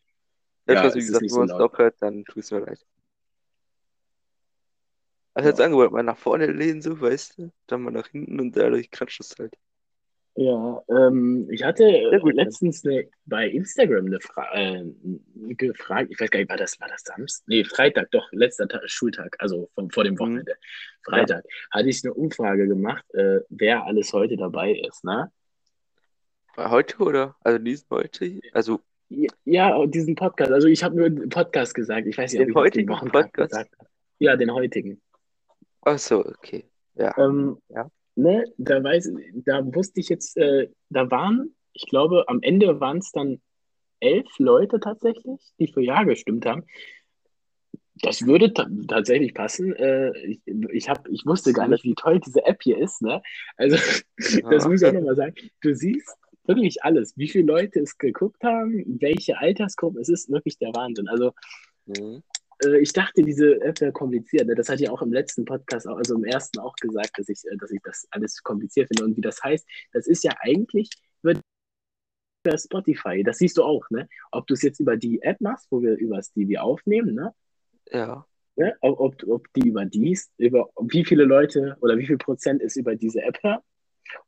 [0.65, 1.61] Selbst ja, was, wie gesagt, wenn man es laut.
[1.61, 2.85] doch hört, dann tut es mir leid.
[5.35, 5.51] Also Ja.
[5.51, 7.51] jetzt Angebot, mal nach vorne lehnen, so, weißt du?
[7.67, 9.53] Dann mal nach hinten und dadurch kratscht es halt.
[10.37, 14.83] Ja, ähm, ich hatte äh, letztens eine, bei Instagram eine Fra äh,
[15.55, 17.47] gefragt, ich weiß gar nicht, war das, war das Samstag?
[17.47, 20.19] Nee, Freitag, doch, letzter Tag, Schultag, also von, vor dem Mhm.
[20.19, 20.55] Wochenende.
[21.03, 25.31] Freitag hatte ich eine Umfrage gemacht, äh, wer alles heute dabei ist, ne?
[26.55, 27.35] War heute oder?
[27.41, 28.39] Also diesen heute?
[28.53, 28.81] Also
[29.45, 32.47] Ja, und diesen Podcast, also ich habe nur den Podcast gesagt, ich weiß nicht, ob
[32.47, 33.51] den ich das den heutigen Wochentag Podcast?
[33.51, 33.89] gesagt habe.
[34.19, 35.01] Ja, den heutigen.
[35.85, 36.65] Ach so, okay.
[36.95, 37.17] Ja.
[37.17, 37.89] Ähm, Ja.
[38.15, 39.11] ne, da weiß,
[39.45, 43.41] da wusste ich jetzt, äh, da waren, ich glaube, am Ende waren es dann
[43.99, 46.63] elf Leute tatsächlich, die für Ja gestimmt haben.
[48.01, 49.73] Das würde ta tatsächlich passen.
[49.75, 53.01] Äh, ich, ich, hab, ich wusste gar nicht, wie toll diese App hier ist.
[53.01, 53.21] Ne?
[53.55, 53.77] Also,
[54.17, 54.67] das Ja.
[54.69, 55.33] muss ich auch nochmal sagen.
[55.61, 56.13] Du siehst
[56.45, 59.99] wirklich alles, wie viele Leute es geguckt haben, welche Altersgruppen.
[60.01, 61.07] Es ist wirklich der Wahnsinn.
[61.07, 61.31] Also,
[61.87, 62.23] Mhm.
[62.63, 64.47] Äh, ich dachte, diese App wäre kompliziert.
[64.47, 64.55] Ne?
[64.55, 67.57] Das hatte ich auch im letzten Podcast, also im ersten auch gesagt, dass ich, äh,
[67.57, 69.05] dass ich das alles kompliziert finde.
[69.05, 70.89] Und wie das heißt, das ist ja eigentlich
[71.21, 71.39] wird
[72.45, 73.23] über Spotify.
[73.23, 74.07] Das siehst du auch, ne?
[74.31, 77.33] Ob du es jetzt über die App machst, wo wir über Stevie aufnehmen, ne?
[77.91, 78.25] Ja.
[78.55, 78.75] ne?
[78.81, 82.75] Ob, ob, ob die über dies, über wie viele Leute oder wie viel Prozent ist
[82.75, 83.61] über diese App hören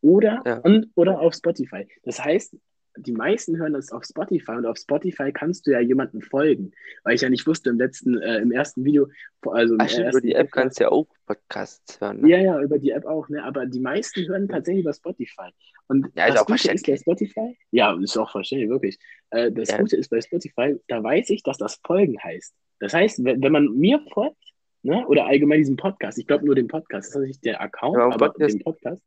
[0.01, 0.57] oder, Ja.
[0.59, 1.87] und, oder auf Spotify.
[2.03, 2.55] Das heißt,
[2.97, 6.71] die meisten hören das auf Spotify und auf Spotify kannst du ja jemandem folgen,
[7.03, 9.07] weil ich ja nicht wusste im letzten, äh, im ersten Video,
[9.43, 12.21] also im Ach stimmt, über die App kannst du ja auch Podcasts hören.
[12.21, 12.29] Ne?
[12.29, 13.43] ja, ja, über die App auch, ne?
[13.43, 15.49] Aber die meisten hören tatsächlich über Spotify.
[15.87, 16.99] Und Ja, ist das auch Gute ist bei verständlich.
[17.01, 18.97] Spotify, ja, ist auch verständlich, wirklich.
[19.29, 19.77] Äh, das Ja.
[19.77, 22.53] Gute ist bei Spotify, da weiß ich, dass das Folgen heißt.
[22.79, 24.37] Das heißt, wenn, wenn man mir folgt,
[24.83, 27.97] ne, oder allgemein diesem Podcast, ich glaube nur dem Podcast, das ist nicht der Account,
[27.97, 29.01] aber aber Podcast- dem Podcast.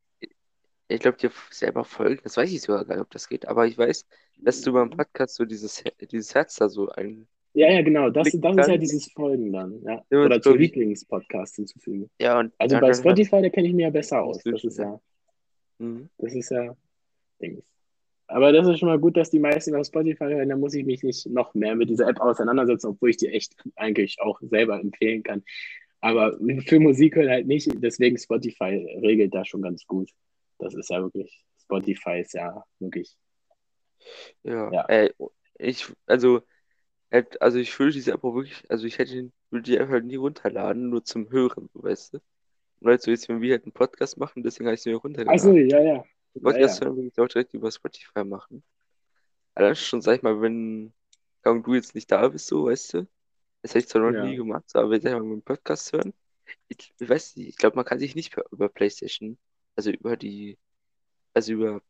[0.91, 3.67] Ich glaube, dir selber folgen, das weiß ich sogar gar nicht, ob das geht, aber
[3.67, 4.07] ich weiß,
[4.39, 7.27] dass du beim Podcast so dieses, dieses Herz da so ein.
[7.53, 8.81] Ja, ja, genau, das, das ist ja kann.
[8.81, 10.05] dieses Folgen dann, ja.
[10.11, 10.55] Ja, Oder das zu.
[10.55, 12.11] Lieblingspodcast hinzufügen.
[12.21, 14.39] Ja, und Also bei Spotify, da kenne ich mich ja besser aus.
[14.39, 15.01] Das Inzwischen, ist ja.
[15.79, 16.09] Mhm.
[16.19, 16.77] Das ist ja
[17.41, 17.65] Dings.
[18.29, 20.49] Aber das ist schon mal gut, dass die meisten auf Spotify hören.
[20.49, 23.57] Da muss ich mich nicht noch mehr mit dieser App auseinandersetzen, obwohl ich die echt
[23.75, 25.43] eigentlich auch selber empfehlen kann.
[26.01, 27.69] Aber für Musik hören halt nicht.
[27.83, 30.11] Deswegen Spotify regelt da schon ganz gut.
[30.61, 33.17] Das ist ja wirklich, Spotify ist ja wirklich.
[34.43, 34.85] Ja, Ja.
[34.87, 35.13] Ey,
[35.59, 36.43] ich, also,
[37.11, 40.05] hätt- also ich würde diese App auch wirklich, also ich hätte, würde die App halt
[40.05, 42.19] nie runterladen, nur zum Hören, so, weißt du?
[42.81, 45.39] Weil so jetzt, wenn wir halt einen Podcast machen, deswegen habe ich sie mir runtergeladen.
[45.39, 46.05] Achso, ja, ja.
[46.35, 48.63] Den Podcast ja, hören würde ich auch direkt über Spotify machen.
[49.55, 50.93] Allein schon, sag ich mal, wenn
[51.43, 53.07] du jetzt nicht da bist, so, weißt du?
[53.63, 54.25] Das hätte ich zwar noch Ja.
[54.25, 56.15] nie gemacht, so, aber wenn ich mal dem Podcast hören,
[56.69, 59.37] ich, ich weiß nicht, ich glaube, man kann sich nicht über PlayStation,
[59.81, 60.59] also über die,
[61.33, 61.81] also über,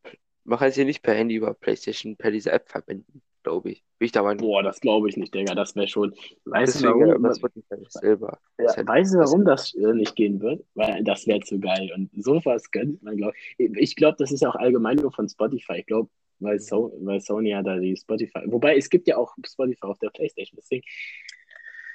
[0.45, 3.83] man kann sich ja nicht per Handy über PlayStation per diese App verbinden, glaube ich.
[3.99, 4.39] Bin ich Meinung.
[4.39, 5.57] Boah, das glaube ich nicht, Digga.
[5.57, 6.15] Das wäre schon.
[6.45, 7.25] Weißt du Deswegen ja, warum?
[7.25, 8.39] über Spotify selber.
[8.59, 10.65] Ja, halt- weißt du, warum das äh, nicht gehen wird?
[10.75, 11.91] Weil das wäre zu geil.
[11.97, 13.71] Und sowas gönnt man, glaube ich.
[13.77, 15.81] Ich glaube, das ist ja auch allgemein nur von Spotify.
[15.81, 18.43] Ich glaube, weil, so weil Sony hat da die Spotify.
[18.47, 20.57] Wobei es gibt ja auch Spotify auf der Playstation.
[20.57, 20.85] Deswegen,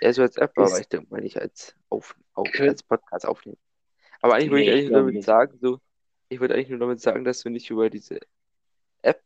[0.01, 3.57] Ja, so als App, aber ich denke mal nicht als, auf, auf, als Podcast aufnehmen.
[4.21, 5.25] Aber eigentlich würde ich Nee, ich eigentlich nur glaube damit nicht.
[5.25, 5.79] sagen, so,
[6.29, 8.19] ich würde eigentlich nur damit sagen, dass du nicht über diese
[9.01, 9.23] App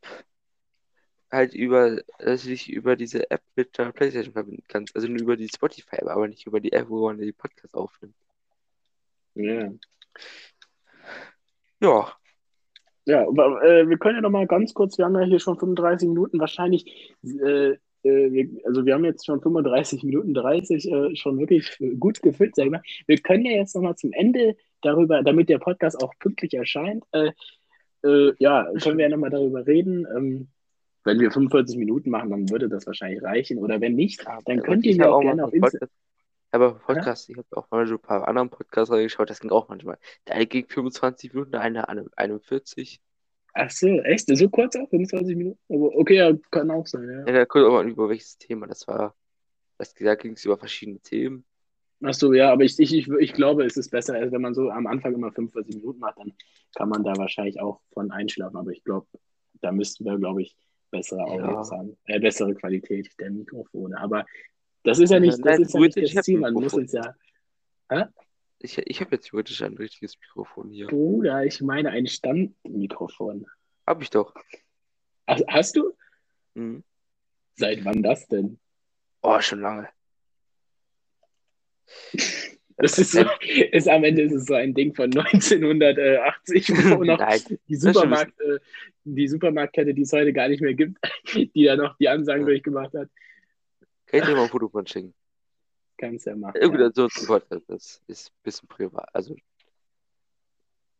[1.31, 4.95] halt über, dass du dich über diese App mit der PlayStation verbinden kannst.
[4.95, 8.15] Also nur über die Spotify-App, aber nicht über die App, wo man die Podcasts aufnimmt.
[9.35, 9.71] ja.
[11.81, 12.13] Ja,
[13.05, 15.57] Ja, aber, äh, wir können ja noch mal ganz kurz, wir haben ja hier schon
[15.57, 21.15] 35 Minuten, wahrscheinlich, äh, äh, wir, also wir haben jetzt schon 35 Minuten 30 äh,
[21.15, 22.81] schon wirklich gut gefüllt, sag ich mal.
[23.07, 27.03] Wir können ja jetzt noch mal zum Ende darüber, damit der Podcast auch pünktlich erscheint,
[27.11, 27.31] äh,
[28.03, 30.07] äh, ja, können wir ja nochmal darüber reden.
[30.15, 30.47] Ähm,
[31.03, 33.57] wenn wir 45 Minuten machen, dann würde das wahrscheinlich reichen.
[33.57, 35.89] Oder wenn nicht, dann könnt ihr mir auch gerne auf Instagram.
[36.51, 37.33] Aber Podcast, ja?
[37.33, 39.97] ich habe auch mal so ein paar anderen Podcasts reingeschaut, das ging auch manchmal.
[40.27, 42.99] Der eine ging 25 Minuten, der eine 41.
[43.53, 44.35] Ach so, echt?
[44.35, 44.89] So kurz auch?
[44.89, 45.59] 25 Minuten?
[45.69, 47.19] Aber okay, ja, kann auch sein, ja.
[47.19, 49.15] Ja, da kommt auch mal über welches Thema das war.
[49.77, 51.45] Das, da ging es über verschiedene Themen.
[52.01, 54.53] Ach so, ja, aber ich, ich, ich, ich glaube, es ist besser, als wenn man
[54.53, 56.33] so am Anfang immer 45 Minuten macht, dann
[56.75, 58.55] kann man da wahrscheinlich auch von einschlafen.
[58.55, 59.07] Aber ich glaube,
[59.61, 60.55] da müssten wir, glaube ich,
[60.91, 61.69] bessere ja.
[61.71, 63.99] haben, äh, bessere Qualität der Mikrofone.
[63.99, 64.25] Aber
[64.83, 66.39] das ist ja nicht, das ist ja nicht das Ziel.
[66.39, 67.15] Man muss uns ja.
[67.89, 68.05] Hä?
[68.59, 70.87] Ich, ich habe jetzt wirklich ein richtiges Mikrofon hier.
[70.87, 73.45] Bruder, ich meine ein Standmikrofon.
[73.85, 74.33] Hab ich doch.
[75.25, 75.93] Ach, hast du?
[76.53, 76.83] Mhm.
[77.55, 78.59] Seit wann das denn?
[79.21, 79.89] Oh, schon lange.
[82.79, 83.19] Das ist, so,
[83.71, 87.19] ist am Ende ist es so ein Ding von 1980, wo noch
[87.67, 88.33] die, Supermarkt,
[89.03, 90.97] die Supermarktkette, die es heute gar nicht mehr gibt,
[91.33, 92.47] die da noch die Ansagen ja.
[92.47, 93.09] durchgemacht hat.
[94.05, 95.13] Kann ich dir mal ein Foto von schicken?
[95.97, 96.55] Kannst ja machen.
[96.61, 96.91] Irgendwie ja.
[96.93, 97.09] so
[97.67, 99.09] das ist ein bisschen privat.
[99.13, 99.35] Also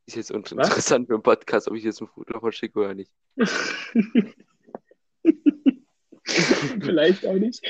[0.06, 3.12] ist jetzt uninteressant für einen Podcast, ob ich jetzt ein Foto davon schicke oder nicht.
[6.82, 7.62] Vielleicht auch nicht.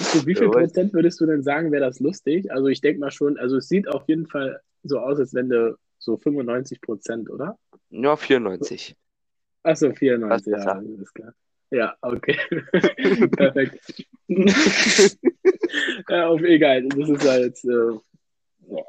[0.00, 2.50] Zu wie viel Prozent würdest du denn sagen, wäre das lustig?
[2.50, 5.48] Also ich denke mal schon, also es sieht auf jeden Fall so aus, als wenn
[5.48, 7.58] du so 95 Prozent, oder?
[7.90, 8.96] Ja, 94.
[9.62, 11.34] Achso, 94, ja, alles klar.
[11.70, 12.36] Ja, okay.
[13.36, 14.04] Perfekt.
[16.08, 16.86] ja, auf egal.
[16.88, 17.64] Das ist ja jetzt.
[17.64, 17.92] Äh,
[18.68, 18.82] ja.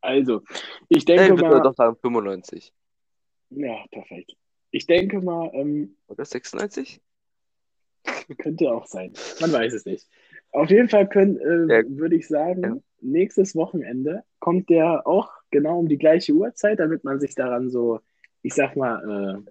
[0.00, 0.42] Also,
[0.88, 1.56] ich denke ich mal.
[1.56, 2.72] Ich doch sagen 95.
[3.50, 4.36] Ja, perfekt.
[4.70, 5.50] Ich denke mal.
[5.54, 7.00] Ähm, Oder 96?
[8.38, 9.12] Könnte auch sein.
[9.40, 10.06] Man weiß es nicht.
[10.52, 11.82] Auf jeden Fall können, äh, ja.
[11.88, 12.76] würde ich sagen, ja.
[13.00, 18.00] nächstes Wochenende kommt der auch genau um die gleiche Uhrzeit, damit man sich daran so,
[18.42, 19.50] ich sag mal, äh,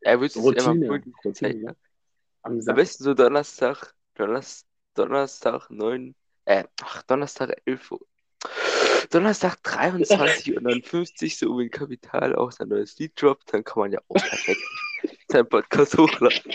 [0.00, 1.76] er wird Routine, immer Routine, ne?
[2.42, 6.14] Am, Am besten so Donnerstag, Donnerstag, Donnerstag 9,
[6.44, 8.00] äh, ach, Donnerstag 11 Uhr.
[9.10, 13.64] Donnerstag 23 und dann 50 so um den Kapital auch sein neues Lied droppt, dann
[13.64, 14.60] kann man ja auch perfekt
[15.28, 16.52] seinen Podcast hochladen.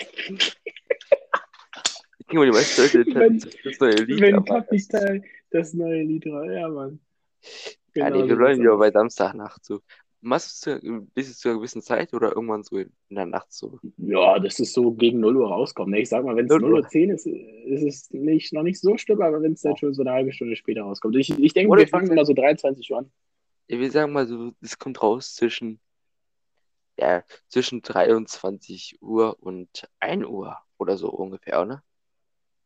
[2.34, 4.22] Ich denke mal, die meisten Leute wenn, das neue Lied.
[4.22, 7.00] Wenn Kapital das neue Lied war, ja, Mann.
[7.94, 9.82] Genau, ja, nee, wir bleiben ja bei Samstagnacht so.
[10.22, 13.78] Machst du bis es zu einer gewissen Zeit oder irgendwann so in der Nacht so?
[13.98, 15.96] Ja, das ist so gegen 0 Uhr rauskommt.
[15.96, 18.98] Ich sag mal, wenn es 0 Uhr 10 ist, ist es nicht, noch nicht so
[18.98, 21.16] schlimm, aber wenn es dann schon so eine halbe Stunde später rauskommt.
[21.18, 23.12] Ich, ich denke, wir fangen immer so 23 Uhr an.
[23.68, 25.80] Ja, wir sagen mal so, es kommt raus zwischen,
[26.98, 31.84] ja, zwischen 23 Uhr und 1 Uhr oder so ungefähr, ne?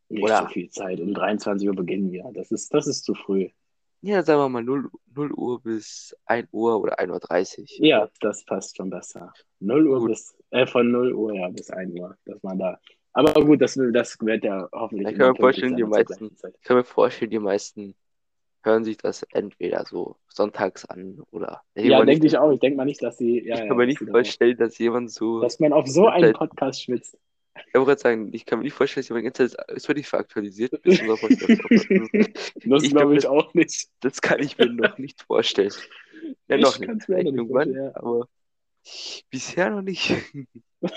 [0.10, 0.43] Nicht Oder?
[0.43, 0.99] so viel Zeit.
[0.99, 2.30] Um 23 Uhr beginnen wir.
[2.34, 3.49] Das ist, das ist zu früh.
[4.01, 7.86] Ja, sagen wir mal 0, 0 Uhr bis 1 Uhr oder 1.30 Uhr.
[7.86, 9.34] Ja, das passt schon besser.
[9.60, 10.10] 0 Uhr gut.
[10.10, 12.80] bis, äh, von 0 Uhr ja, bis 1 Uhr, dass man da.
[13.14, 15.10] Aber gut, das, das wird ja hoffentlich.
[15.10, 17.95] Ich kann mir vorstellen, die meisten, ich kann mir vorstellen, die meisten
[18.62, 21.64] hören sich das entweder so sonntags an oder.
[21.76, 22.51] Ja, denke ich auch.
[22.51, 23.43] Ich denke mal nicht, dass sie.
[23.43, 25.41] Ja, ich kann ja, mir nicht vorstellen, dass jemand so.
[25.41, 27.18] Dass man auf so einen Podcast schwitzt.
[27.68, 29.97] Ich wollte gerade sagen, ich kann mir nicht vorstellen, dass jemand ganze Zeit, es wird
[29.97, 31.62] nicht veraktualisiert bis unser Podcast
[32.66, 33.89] Das ich glaube ich das, auch nicht.
[34.01, 35.74] Das kann ich mir noch nicht vorstellen.
[36.47, 37.10] Ja, ich noch nicht.
[37.10, 37.91] Mir Irgendwann, ja.
[37.95, 38.28] aber
[39.30, 40.14] bisher noch nicht.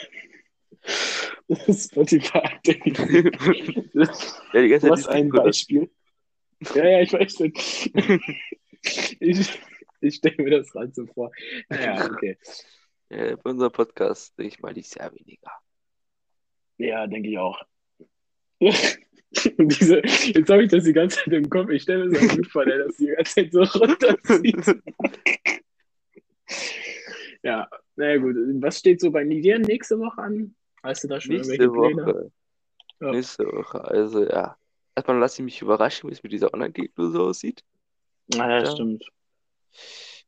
[1.49, 2.43] Spotify.
[2.65, 5.91] ja, die ganze Zeit Was ein Beispiel.
[6.75, 7.53] Ja, ja, ich weiß schon.
[9.21, 9.61] ich
[10.01, 11.31] ich stelle mir das gerade so vor.
[11.71, 12.39] Ja, okay.
[13.11, 15.51] Ja, bei unserem Podcast denke ich mal dieses Jahr weniger.
[16.81, 17.61] Ja, denke ich auch.
[18.61, 21.71] Diese, jetzt habe ich das die ganze Zeit im Kopf.
[21.71, 24.83] Ich stelle mir so gut vor, der das die ganze Zeit so runterzieht.
[27.43, 28.37] ja, naja gut.
[28.61, 30.55] Was steht so bei dir nächste Woche an?
[30.83, 32.07] Weißt du da schon nächste irgendwelche Pläne?
[32.07, 32.33] Woche.
[33.01, 33.11] Ja.
[33.13, 34.57] Nächste Woche, also ja.
[34.97, 37.63] Erstmal lasse ich mich überraschen, wie es mit dieser Online-Gegner so aussieht.
[38.35, 39.05] Ah, ja, ja, stimmt.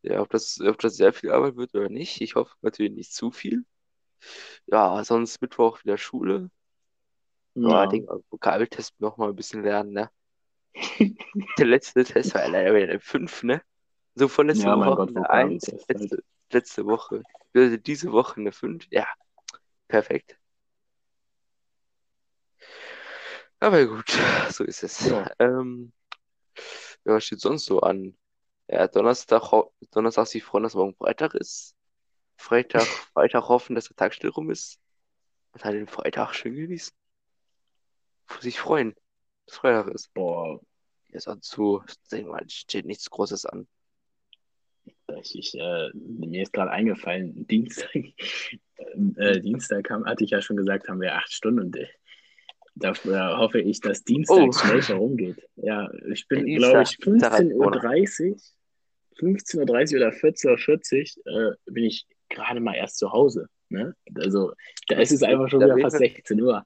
[0.02, 2.20] Ja, ob das, ob das sehr viel Arbeit wird oder nicht.
[2.20, 3.64] Ich hoffe natürlich nicht zu viel.
[4.66, 6.50] Ja, sonst Mittwoch wieder Schule.
[7.54, 10.10] Ja, den Vokabeltest noch mal ein bisschen lernen, ne?
[11.58, 13.62] Der letzte Test war leider wieder eine 5, ne?
[14.14, 17.22] So von letzter ja, Woche eine 1, letzte, letzte Woche.
[17.54, 19.06] Also diese Woche eine 5, ja.
[19.88, 20.38] Perfekt.
[23.60, 24.10] Aber gut,
[24.50, 25.06] so ist es.
[25.06, 25.30] Ja.
[25.38, 25.92] Ähm,
[27.04, 28.16] ja, was steht sonst so an?
[28.68, 29.52] Ja, Donnerstag,
[29.90, 31.76] Donnerstag sie freuen, dass morgen Freitag ist.
[32.42, 34.80] Freitag, Freitag hoffen, dass der Tag still rum ist.
[35.52, 36.92] Und dann den Freitag schön genießen.
[38.40, 38.94] Sich freuen,
[39.46, 40.12] dass Freitag ist.
[40.12, 40.60] Boah.
[41.08, 43.68] Ja, sonst so, sag mal, steht nichts Großes an.
[45.22, 47.94] Ich, äh, mir ist gerade eingefallen, Dienstag,
[49.16, 51.86] äh, Dienstag haben, hatte ich ja schon gesagt, haben wir acht Stunden und äh,
[52.74, 54.52] da äh, hoffe ich, dass Dienstag Oh.
[54.52, 55.46] schnell herumgeht.
[55.56, 58.36] Ja, ich bin, glaube ich, Dienstag hat 15.30 Uhr,
[59.18, 63.48] 15.30 Uhr oder 14.40 Uhr äh, bin ich gerade mal erst zu Hause.
[63.68, 63.94] Ne?
[64.14, 64.52] Also
[64.88, 66.64] da ist es einfach schon Da wieder fast 16 Uhr.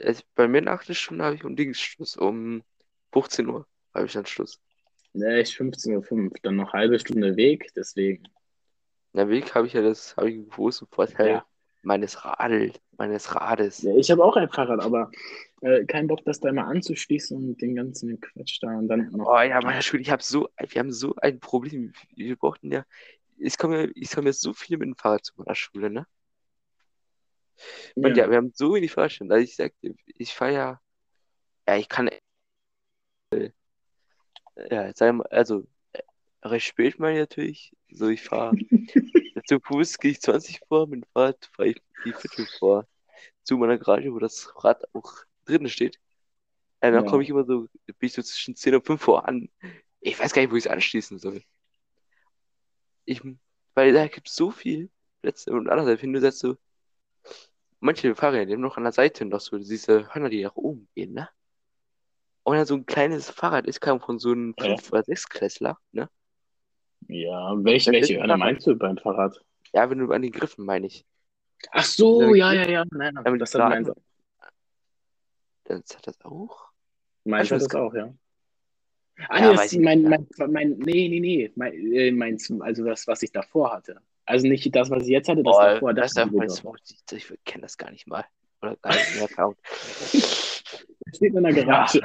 [0.00, 2.16] Also bei mir nach der Stunde habe ich um Dings Schluss.
[2.16, 2.62] Um
[3.12, 4.60] 15 Uhr habe ich dann Schluss.
[5.12, 8.22] Ne, ich 15.05 Uhr, dann noch halbe Stunde Weg, deswegen.
[9.12, 11.46] Der Weg habe ich ja das, habe ich einen großen Vorteil Ja.
[11.82, 13.82] meines Radl, meines Rades.
[13.82, 15.10] Ja, ich habe auch ein Fahrrad, aber
[15.62, 19.26] äh, kein Bock, das da mal anzuschließen und den ganzen Quatsch da und dann noch.
[19.26, 21.92] Oh ja, meine Schule, ich habe so, wir haben so ein Problem.
[22.14, 22.84] Wir brauchten ja,
[23.40, 26.06] es kommen ja, es kommen ja so viele mit dem Fahrrad zu meiner Schule, ne?
[27.96, 29.34] Und ja, wir haben so wenig Fahrradständer.
[29.34, 30.80] Also ich sag dir, ich fahre ja,
[31.68, 33.50] ja, ich kann, äh,
[34.70, 36.00] ja, sagen wir, also, äh,
[36.42, 37.72] recht spät mal natürlich.
[37.90, 38.56] So, ich fahre,
[39.46, 42.86] zu Fuß gehe ich 20 vor, mit dem Fahrrad fahre ich die Viertel vor.
[43.42, 45.12] Zu meiner Garage, wo das Rad auch
[45.44, 45.96] drin steht.
[46.82, 47.10] Ja, dann Ja.
[47.10, 49.50] komme ich immer so, bin ich so zwischen 10 und 5 vor an.
[50.00, 51.42] Ich weiß gar nicht, wo ich es anschließen soll.
[53.04, 53.22] Ich,
[53.74, 54.90] weil da gibt es so viel
[55.22, 56.56] Plätze und andererseits, wenn du sagst so,
[57.80, 60.88] manche Fahrräder, die haben noch an der Seite noch so diese Hörner, die nach oben
[60.94, 61.28] gehen, ne?
[62.42, 64.74] Und dann so ein kleines Fahrrad ist, kam von so einem Ja.
[64.74, 66.08] 5- oder 6-Klässler, ne?
[67.08, 69.40] Ja, welche, welche Hörner meinst du beim Fahrrad?
[69.72, 71.04] Ja, wenn du an den Griffen meine ich.
[71.72, 72.84] Ach so, Ja, ja, ja.
[72.90, 73.90] Nein, nein, das hat meins,
[75.64, 76.70] Dann hat das auch.
[77.24, 78.12] meins hat das das auch, ja.
[79.28, 82.84] Ah, Ja, nee, das ist mein, mein, mein, nee, nee, nee, mein, äh, meins, also
[82.84, 84.00] das, was ich davor hatte.
[84.24, 87.30] Also nicht das, was ich jetzt hatte, das Boah, davor, das, das nicht.
[87.30, 88.24] Ich kenne das gar nicht mal.
[88.62, 89.28] Oder gar nicht mehr.
[89.28, 89.56] Keine Ahnung.
[91.14, 92.00] steht in der Garage.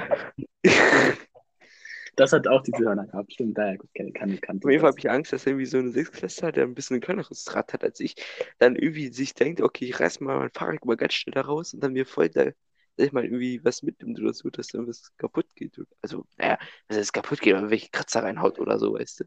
[2.16, 5.00] Das hat auch diese Hörner gehabt, stimmt, daher kann, kann, kann Auf jeden Fall habe
[5.00, 8.00] ich Angst, dass irgendwie so eine Sechsklässler, der ein bisschen ein kleineres Rad hat als
[8.00, 8.16] ich,
[8.58, 11.74] dann irgendwie sich denkt, okay, ich reiß mal mein Fahrrad mal ganz schnell da raus
[11.74, 12.56] und dann mir voll sag
[12.98, 15.80] ich mal, irgendwie was mitnimmt oder so, dass dann was kaputt geht.
[16.02, 19.26] Also, naja, dass es kaputt geht, wenn welche Kratzer reinhaut oder so, weißt du.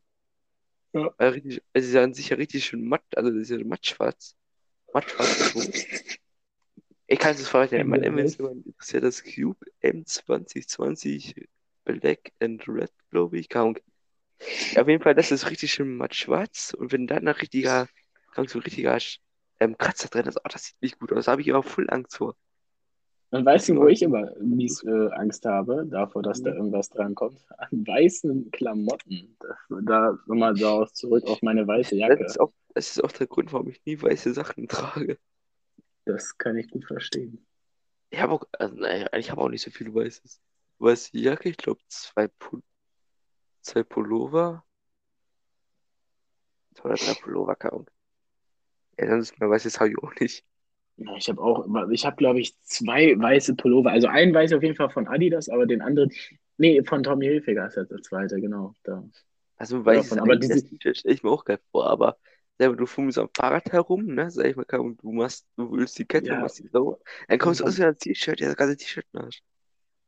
[0.93, 1.15] Ja.
[1.19, 3.65] Weil richtig, es ist ja an sich ja richtig schön matt, also das ist ja
[3.65, 4.37] mattschwarz.
[4.93, 5.53] Mattschwarz.
[5.53, 5.61] so.
[7.11, 8.39] Ich kann das Fahrrad ja, mein Ja, M ist
[8.93, 11.47] ja das Cube M2020
[11.85, 13.49] Black and Red, glaube ich.
[13.53, 16.75] Ja, auf jeden Fall, das ist richtig schön matt schwarz.
[16.75, 17.89] Und wenn dann noch richtiger,
[18.35, 18.99] so ein richtiger
[19.59, 21.25] ähm, Kratzer drin ist, oh, das sieht nicht gut aus.
[21.25, 22.37] Da habe ich aber voll Angst vor.
[23.31, 27.45] Und weißt du, wo ich immer mies äh, Angst habe, davor, dass da irgendwas drankommt?
[27.59, 29.37] An weißen Klamotten.
[29.41, 32.25] Da, da nochmal so zurück auf meine weiße Das Jacke.
[32.25, 35.19] ist auch, das ist auch der Grund, warum ich nie weiße Sachen trage.
[36.07, 37.47] Das kann ich gut verstehen.
[38.09, 40.41] Ich habe auch, also, naja, ich habe auch nicht so viel Weißes.
[40.79, 42.63] Weiße Jacke, ich glaube zwei, Pul
[43.61, 44.65] zwei Pullover.
[46.75, 47.91] Zwei oder drei Pullover, keine Ahnung.
[48.99, 50.47] Ja, sonst mehr Weißes habe ich auch nicht.
[50.99, 53.91] Ja, ich habe auch, ich habe glaube ich zwei weiße Pullover.
[53.91, 56.11] Also einen weiß auf jeden Fall von Adidas, aber den anderen,
[56.57, 58.75] nee, von Tommy Hilfiger ist jetzt der zweite, genau.
[58.83, 59.03] Da.
[59.57, 62.19] Also weißes von- aber diese- T-Shirt stelle ich mir auch geil vor, aber
[62.59, 64.29] selber du fummelst am Fahrrad herum, ne?
[64.31, 66.41] Sag ich mal, du machst, du willst die Kette, Ja.
[66.41, 66.99] machst die sauber.
[67.29, 67.69] Dann kommst du Ja.
[67.69, 69.41] aus mit einem T-Shirt, ja, das ganze T-Shirt nasch.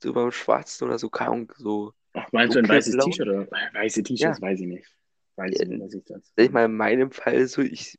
[0.03, 1.93] So beim Schwarzen oder so, Ahnung, so.
[2.14, 4.41] Ach, meinst du ein weißes T-Shirt oder weiße T-Shirts?
[4.43, 4.97] Weiß ich nicht.
[5.36, 6.32] Weiß Ja, ich nicht, was ich das.
[6.36, 7.97] Sag ich mal, in meinem Fall so, ich,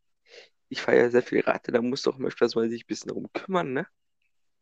[0.72, 3.09] ich fahre ja sehr viel Rad, da musst du auch öfters mal sich ein bisschen
[3.09, 3.88] darum kümmern, ne?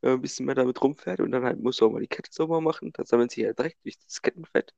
[0.02, 2.08] Wenn man ein bisschen mehr damit rumfährt und dann halt musst du auch mal die
[2.08, 4.74] Kette sauber machen, da sammelt sich ja direkt durch das Kettenfett.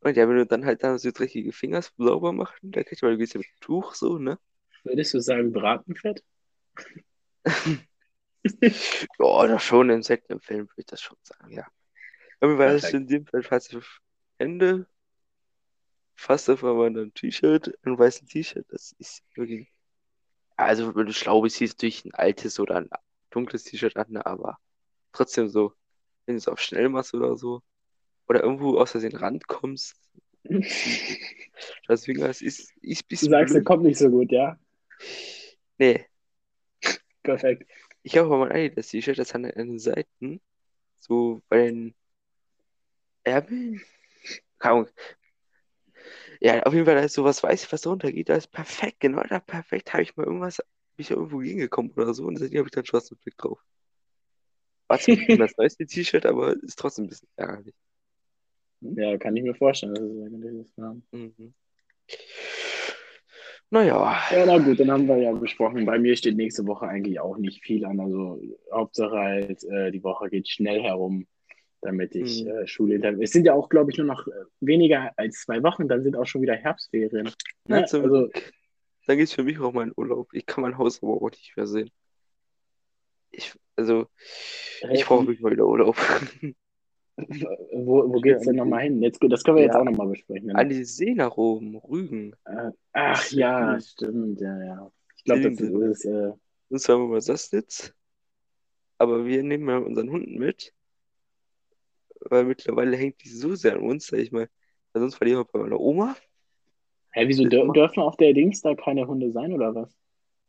[0.00, 3.06] Und ja, wenn du dann halt da so dreckige Finger sauber machen, dann kriegst du
[3.06, 4.38] mal ein bisschen mit Tuch so, ne?
[4.84, 6.22] Würdest du sagen Bratenfett?
[9.18, 11.66] Ja, doch schon in seltenen Fällen würde ich das schon sagen, ja.
[12.40, 12.94] Aber weil das Perfekt.
[12.94, 14.00] in dem Fall fast auf
[14.38, 14.86] Hände,
[16.16, 19.71] fast auf einmal ein T-Shirt, ein weißes T-Shirt, das ist wirklich.
[20.56, 22.90] Also, wenn du schlau bist, siehst du durch ein altes oder ein
[23.30, 24.58] dunkles T-Shirt an, aber
[25.12, 25.72] trotzdem so,
[26.26, 27.62] wenn du es auf schnell machst oder so,
[28.28, 29.96] oder irgendwo aus den Rand kommst,
[31.88, 33.64] deswegen, es ist, ist ein Du bisschen sagst, blöd.
[33.64, 34.58] kommt nicht so gut, ja?
[35.78, 36.06] Nee,
[37.22, 37.70] Perfekt.
[38.02, 40.40] Ich habe aber mein Adidas T-Shirt, das hat an den Seiten,
[40.98, 41.94] so bei den
[43.24, 43.80] Ärmeln.
[46.44, 49.22] Ja, auf jeden Fall, da ist sowas weiß, was drunter geht, da ist perfekt, genau
[49.22, 50.56] da perfekt, habe ich mal irgendwas,
[50.96, 53.60] bin ich ja irgendwo hingekommen oder so und seitdem habe ich dann schwarzen Blick drauf.
[54.88, 57.74] War zwar das neueste T-Shirt, aber ist trotzdem ein bisschen ärgerlich.
[58.80, 59.94] Ja, kann ich mir vorstellen.
[59.94, 60.96] dass es eigentlich ist, ja.
[61.12, 61.54] Mhm.
[63.70, 65.86] Naja, Ja, na gut, dann haben wir ja besprochen.
[65.86, 68.00] Bei mir steht nächste Woche eigentlich auch nicht viel an.
[68.00, 71.26] Also Hauptsache halt, äh, die Woche geht schnell herum.
[71.82, 72.50] Damit ich Mhm.
[72.50, 73.12] äh, Schule hinter.
[73.20, 74.30] Es sind ja auch, glaube ich, nur noch äh,
[74.60, 77.30] weniger als zwei Wochen, dann sind auch schon wieder Herbstferien.
[77.68, 77.86] Na, Ne?
[77.86, 78.30] zum Also.
[79.06, 80.28] Dann geht's für mich auch mal in Urlaub.
[80.32, 81.90] Ich kann mein Haus aber auch nicht mehr sehen.
[83.32, 84.06] Ich, also,
[84.92, 85.96] ich äh, brauche wirklich mal wieder Urlaub.
[87.16, 89.02] wo, wo Ja, geht's denn nochmal hin?
[89.02, 90.54] Jetzt, das können wir jetzt ja, auch nochmal besprechen.
[90.54, 92.34] an die See nach oben, Rügen.
[92.44, 94.92] Äh, ach ja, stimmt, ja, ja.
[95.16, 96.32] Ich glaube, das ist, äh,
[96.70, 97.92] sonst haben wir mal Sassnitz.
[98.98, 100.72] Aber wir nehmen mal unseren Hund mit,
[102.30, 104.48] weil mittlerweile hängt die so sehr an uns, sag ich mal.
[104.92, 106.16] Weil sonst die immer bei meiner Oma.
[107.14, 109.96] hä, wieso dür dürfen auf der Dings da keine Hunde sein oder was?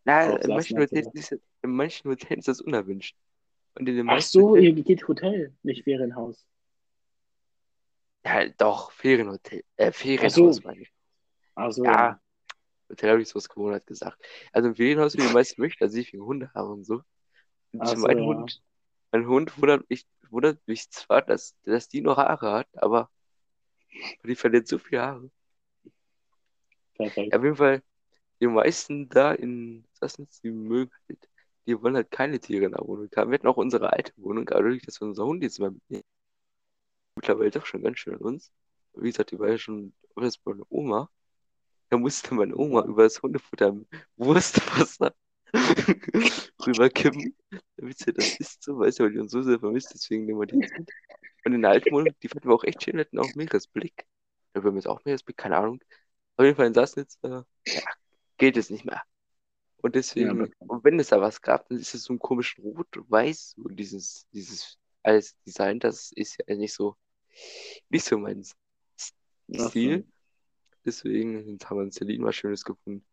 [0.05, 3.15] na, in manchen Hotels ist, in manchen Hotels ist das unerwünscht.
[3.75, 6.45] Und in den Ach so, ihr Hotels, geht Hotel, nicht Ferienhaus.
[8.25, 10.93] ja, doch, Ferienhotel, äh, Ach Ferienhaus so, meine ich.
[11.55, 12.19] ach so, Ja.
[12.89, 14.19] Hotel habe ich so aus Gewohnheit gesagt.
[14.51, 17.01] Also im Ferienhaus, wie die meisten möchten, dass ich viele Hunde habe und so.
[17.73, 18.23] Und Ach so, mein ja.
[18.25, 18.61] Hund,
[19.13, 23.09] mein Hund wundert mich, wundert mich zwar, dass, dass die noch Haare hat, aber
[24.23, 25.31] die verliert so viele Haare.
[26.95, 27.33] Perfekt.
[27.33, 27.83] Auf jeden Fall,
[28.41, 31.29] die meisten da in Sassnitz, die mögen halt,
[31.67, 33.29] die wollen halt keine Tiere in der Wohnung haben.
[33.29, 36.03] Wir hatten auch unsere alte Wohnung, aber dadurch, dass wir unser Hund jetzt mal mitnehmen,
[37.15, 38.51] mittlerweile doch schon ganz schön an uns.
[38.95, 41.09] Wie gesagt, die war ja schon bei meiner Oma.
[41.89, 43.75] Da musste meine Oma über das Hundefutter
[44.17, 45.13] Wurstwasser
[46.65, 47.35] rüberkippen,
[47.77, 50.39] damit sie das isst, so, weißt du, weil die uns so sehr vermisst, deswegen nehmen
[50.39, 50.89] wir die jetzt mit.
[51.45, 54.05] Und in der alten Wohnung, die fanden wir auch echt schön, hatten auch Meeresblick.
[54.53, 55.83] Da haben wir jetzt auch Meeresblick, keine Ahnung.
[56.37, 57.83] Auf jeden Fall in Sassnitz, äh, ja,
[58.37, 59.03] geht es nicht mehr.
[59.77, 60.71] Und Ja, deswegen, bekannt.
[60.71, 64.27] und wenn es da was gab, dann ist es so ein komischen Rot-Weiß und dieses,
[64.31, 66.95] dieses alles Design, das ist ja nicht so,
[67.89, 68.43] nicht so mein
[69.53, 70.07] Stil.
[70.85, 73.05] Deswegen haben wir in Celine was Schönes gefunden.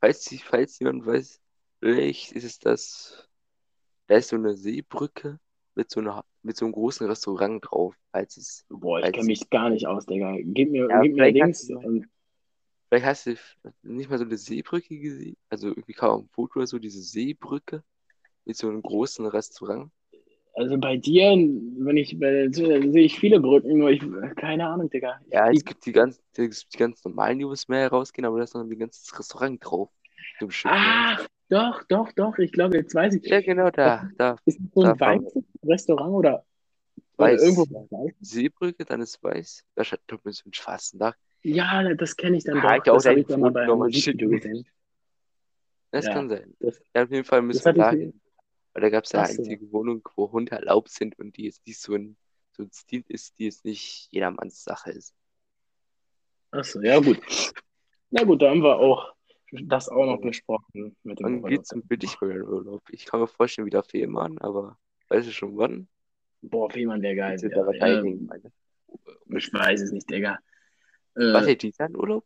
[0.00, 1.40] Falls, falls jemand weiß,
[1.82, 3.28] vielleicht ist es das,
[4.06, 5.38] da ist so eine Seebrücke
[5.74, 9.50] mit so einer, mit so einem großen Restaurant drauf, falls es, Boah, ich kenne mich
[9.50, 10.36] gar nicht aus, Digga.
[10.40, 12.08] Gib mir, ja, gib mir vielleicht hast Dings du mal, und
[12.88, 13.34] vielleicht hast du
[13.82, 17.82] nicht mal so eine Seebrücke gesehen, also irgendwie kam ein Foto oder so, diese Seebrücke
[18.44, 19.90] mit so einem großen Restaurant.
[20.54, 24.02] also bei dir, wenn ich, bei, sehe ich viele Brücken, nur ich,
[24.36, 25.20] keine Ahnung, Digga.
[25.30, 28.44] Ja, es gibt die ganz, gibt die ganz normalen, die übers Meer rausgehen, aber da
[28.44, 29.90] ist noch ein ganzes Restaurant drauf.
[30.64, 33.26] Ach, doch, doch, doch, ich glaube, jetzt weiß ich.
[33.26, 36.46] Ja, genau, da, da, ist das so da ein weißes Restaurant oder,
[37.18, 37.90] oder irgendwo Weiß.
[37.90, 38.14] weiß?
[38.20, 39.62] Seebrücke, dann ist weiß.
[39.74, 41.14] Wahrscheinlich doch mit so einem schwarzen Dach.
[41.42, 42.84] Ja, das kenne ich dann Ah, doch.
[42.84, 44.66] ich Das habe ich dann mal bei Musikvideo gesehen.
[45.90, 46.54] Das Ja, kann sein.
[46.60, 47.78] das, Ja, auf jeden Fall müssen wir ich.
[47.78, 48.20] dahin.
[48.72, 49.42] Weil da gab es ja so.
[49.42, 52.16] einzige Wohnung, wo Hunde erlaubt sind und die jetzt nicht so ein,
[52.52, 55.14] so ein Stil ist, die jetzt nicht jedermanns Sache ist.
[56.52, 57.18] Ach so, ja gut.
[58.10, 59.12] Na gut, da haben wir auch
[59.52, 62.82] das auch noch besprochen mit dem Wann geht's denn für dich mal in Urlaub?
[62.90, 64.78] Ich kann mir vorstellen, wieder Fehmarn, aber
[65.08, 65.88] weißt du schon wann?
[66.42, 67.38] Boah, Fehmarn wäre geil.
[67.40, 68.30] Ja, ähm,
[69.36, 70.38] ich weiß es nicht, Digga.
[71.14, 72.24] Was Äh, hält dieser in Urlaub?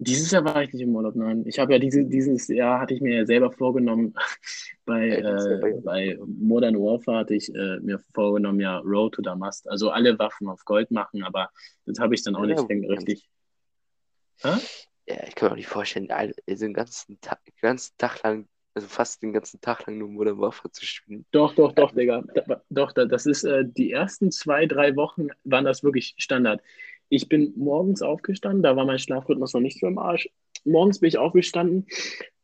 [0.00, 1.44] dieses Jahr war ich nicht im Urlaub, nein.
[1.46, 4.14] Ich habe ja diese, dieses Jahr hatte ich mir ja selber vorgenommen,
[4.86, 9.68] bei, äh, bei bei Modern Warfare hatte ich äh, mir vorgenommen, ja, Road to Damast.
[9.68, 11.50] Also alle Waffen auf Gold machen, aber
[11.84, 13.28] das habe ich dann auch Ja, nicht richtig.
[14.40, 14.52] Hä?
[15.08, 18.46] Ja, ich kann mir auch nicht vorstellen, all- also den ganzen Tag, ganzen Tag lang,
[18.74, 21.24] also fast den ganzen Tag lang nur Modern Warfare zu spielen.
[21.30, 22.22] Doch, doch, doch, Digga.
[22.34, 26.60] Da- Doch, da- das ist äh, die ersten zwei, drei Wochen waren das wirklich Standard.
[27.08, 30.28] Ich bin morgens aufgestanden, da war mein Schlafrhythmus noch nicht so im Arsch.
[30.64, 31.86] Morgens bin ich aufgestanden,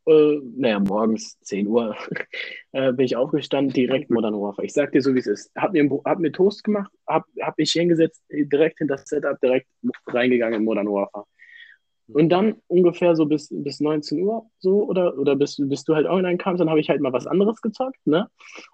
[0.06, 1.96] äh, naja, morgens 10 Uhr
[2.72, 4.64] äh, bin ich aufgestanden, direkt Modern Warfare.
[4.64, 5.50] Ich sag dir so, wie es ist.
[5.54, 9.66] Hab mir, hab mir Toast gemacht, hab, hab mich hingesetzt, direkt hinter das Setup, direkt
[10.06, 11.26] reingegangen in Modern Warfare.
[12.09, 16.07] Und dann ungefähr so bis, bis 19 Uhr so oder, oder bis, bis du halt
[16.07, 18.28] online kamst, dann habe ich halt mal was anderes gezockt, ne?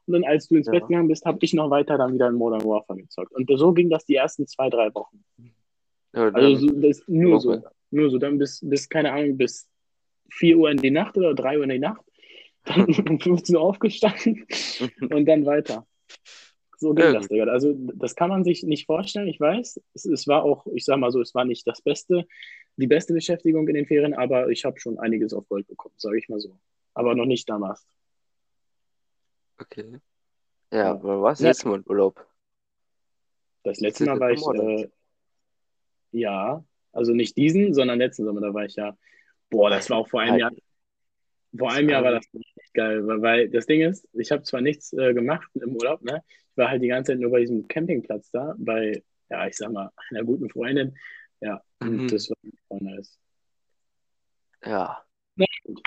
[0.07, 0.87] Und dann, als du ins Bett ja.
[0.89, 3.33] gegangen bist, habe ich noch weiter dann wieder in Modern Warfare gezockt.
[3.33, 5.22] Und so ging das die ersten zwei, drei Wochen.
[6.12, 7.62] Ja, Also so, das, nur auch so.
[7.93, 8.18] Nur so.
[8.18, 9.68] Dann bis, bis, keine Ahnung, bis
[10.31, 12.03] 4 Uhr in die Nacht oder 3 Uhr in die Nacht.
[12.64, 14.45] Dann um 15 Uhr aufgestanden
[15.01, 15.87] und dann weiter.
[16.76, 17.28] So ging Ja, das.
[17.28, 17.45] Digga.
[17.45, 19.81] Also, das kann man sich nicht vorstellen, ich weiß.
[19.95, 22.26] Es, es war auch, ich sag mal so, es war nicht das Beste,
[22.81, 26.18] die beste Beschäftigung in den Ferien, aber ich habe schon einiges auf Gold bekommen, sage
[26.18, 26.59] ich mal so.
[26.95, 27.87] Aber noch nicht damals.
[29.61, 30.01] Okay.
[30.72, 30.91] Ja, Ja.
[30.93, 32.26] aber warst du Ne, letztes Mal in Urlaub?
[33.62, 34.89] das letzte Mal war ich, äh,
[36.12, 38.97] ja, also nicht diesen, sondern letzten Sommer, da war ich ja,
[39.51, 40.51] boah, das war auch vor einem Jahr,
[41.57, 44.43] vor einem Jahr war war das richtig geil, weil, weil das Ding ist, ich habe
[44.43, 46.22] zwar nichts äh, gemacht im Urlaub, ne?
[46.53, 49.70] Ich war halt die ganze Zeit nur bei diesem Campingplatz da, bei, ja, ich sag
[49.72, 50.97] mal, einer guten Freundin,
[51.41, 52.09] ja, Mhm.
[52.09, 52.36] das war
[52.68, 53.18] voll nice.
[54.64, 55.05] Ja.
[55.64, 55.82] Gut.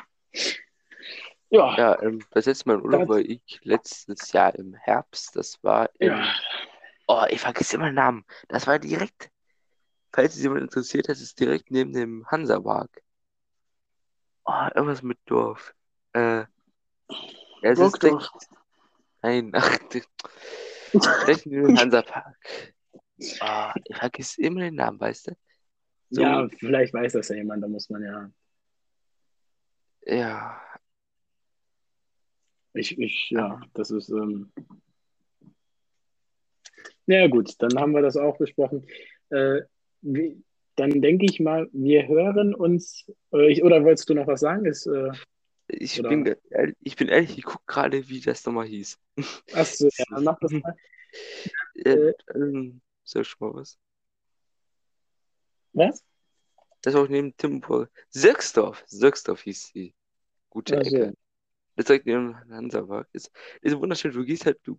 [1.50, 5.36] Ja, Ja, ähm, das letzte Mal in Urlaub das, war ich letztes Jahr im Herbst.
[5.36, 6.28] Das war ja, in
[7.08, 8.26] Oh, ich vergesse immer den Namen.
[8.48, 9.30] Das war direkt,
[10.12, 13.04] falls es jemand interessiert, das ist direkt neben dem Hansapark.
[14.46, 15.76] Oh, irgendwas mit Dorf.
[16.14, 16.48] Äh, ja,
[17.62, 18.30] es ist direkt,
[19.22, 22.36] nein, ach, direkt neben dem Hansapark.
[23.20, 25.32] Oh, ich vergesse immer den Namen, weißt du?
[26.10, 28.32] So, Ja, vielleicht weiß das ja jemand, da muss man ja.
[30.06, 30.62] ja.
[32.74, 34.10] Ich, ich, ja, das ist.
[34.10, 34.52] Ähm...
[37.06, 38.88] Ja, gut, dann haben wir das auch besprochen.
[39.30, 39.62] Äh,
[40.02, 40.44] wie,
[40.76, 43.06] dann denke ich mal, wir hören uns.
[43.32, 44.66] Äh, ich, oder wolltest du noch was sagen?
[44.66, 45.12] Ist, äh,
[45.68, 46.36] Ich Oder- bin,
[46.80, 48.98] ich bin ehrlich, ich gucke gerade, wie das nochmal hieß.
[49.54, 50.76] achso, ja, dann mach das mal.
[51.76, 52.14] Äh.
[52.34, 53.78] ähm, sag schon mal was.
[55.74, 56.04] Was?
[56.82, 57.90] Das war auch neben Timbur.
[58.10, 58.84] Söcksdorf.
[58.88, 59.96] Söcksdorf hieß die
[60.50, 60.96] gute Ach so.
[60.96, 61.18] Ecke.
[61.76, 63.08] Das direkt neben Hansapark.
[63.14, 63.32] Ist,
[63.62, 64.12] ist wunderschön.
[64.12, 64.78] Du gehst halt, du,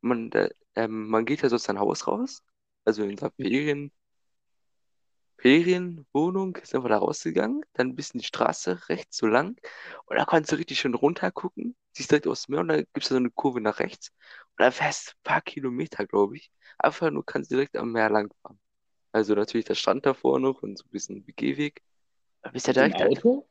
[0.00, 2.42] man, da, ähm, man geht halt aus seinem Haus raus.
[2.84, 3.92] Also in der Ferien,
[5.40, 7.62] Ferienwohnung, ist einfach da rausgegangen.
[7.74, 9.56] Dann ein bisschen die Straße rechts so lang.
[10.06, 11.76] Und da kannst du richtig schön runter gucken.
[11.92, 14.10] Siehst direkt aus dem Meer und dann gibt es so eine Kurve nach rechts.
[14.58, 16.50] Und dann fährst du ein paar Kilometer, glaube ich.
[16.78, 18.58] Einfach nur kannst du direkt am Meer lang fahren.
[19.12, 21.82] Also natürlich der Strand davor noch und so ein bisschen Gehweg.
[22.42, 23.46] Da bist du ja Im direkt, Auto?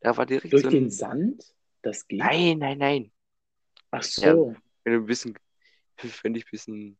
[0.00, 0.90] da war direkt Durch so den ein.
[0.90, 1.54] Sand?
[1.82, 2.18] Das geht?
[2.20, 3.12] Nein, nein, nein.
[3.90, 4.54] Ach so.
[4.84, 5.38] Wenn du ein bisschen,
[6.22, 6.98] wenn ich ein bisschen.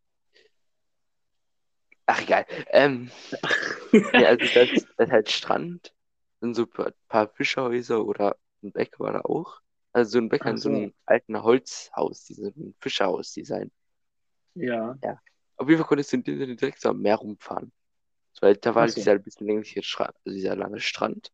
[2.07, 2.47] Ach egal.
[2.69, 3.11] Ähm,
[3.93, 5.93] ja, also das, das ist halt Strand,
[6.41, 9.61] dann so ein paar, paar Fischerhäuser oder ein Bäcker war da auch.
[9.93, 10.77] Also so ein Bäcker in so so.
[10.77, 13.71] einem alten Holzhaus, diesem Fischerhaus-Design.
[15.03, 15.21] Ja.
[15.57, 17.73] Auf jeden Fall konntest du direkt so am Meer rumfahren.
[18.33, 18.97] So, halt, da war so.
[18.97, 21.33] dieser ein bisschen längliche Strand, also dieser lange Strand.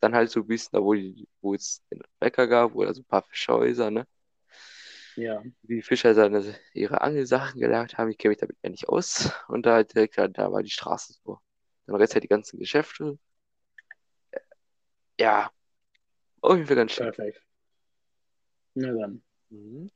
[0.00, 2.92] Dann halt so ein bisschen da, wo, die, wo es den Bäcker gab, wo da
[2.92, 4.06] so ein paar Fischerhäuser, ne?
[5.16, 5.42] Ja.
[5.62, 6.42] Wie Fischer seine,
[6.72, 9.30] ihre Angelsachen gelagert haben, ich kenne mich damit ja nicht aus.
[9.48, 11.38] Und da halt direkt, da war die Straße so.
[11.86, 13.18] Dann rechts halt die ganzen Geschäfte.
[15.18, 15.50] Ja,
[16.40, 17.06] auf jeden Fall ganz schön.
[17.06, 17.42] Perfekt.
[18.74, 19.22] Na dann.
[19.50, 19.90] Mhm.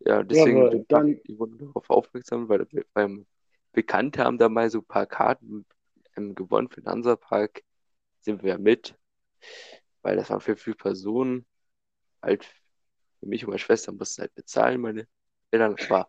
[0.00, 3.26] Ja, deswegen Jawohl, dann- ich wurde darauf aufmerksam, weil beim
[3.72, 5.66] Bekannte haben da mal so ein paar Karten
[6.16, 7.62] ähm, gewonnen für den Hansapark.
[8.20, 8.96] Sind wir ja mit,
[10.02, 11.46] weil das waren für viele Personen.
[12.22, 12.46] Halt
[13.20, 15.06] für mich und meine Schwester mussten halt bezahlen, meine
[15.50, 15.76] Eltern.
[15.88, 16.08] Aber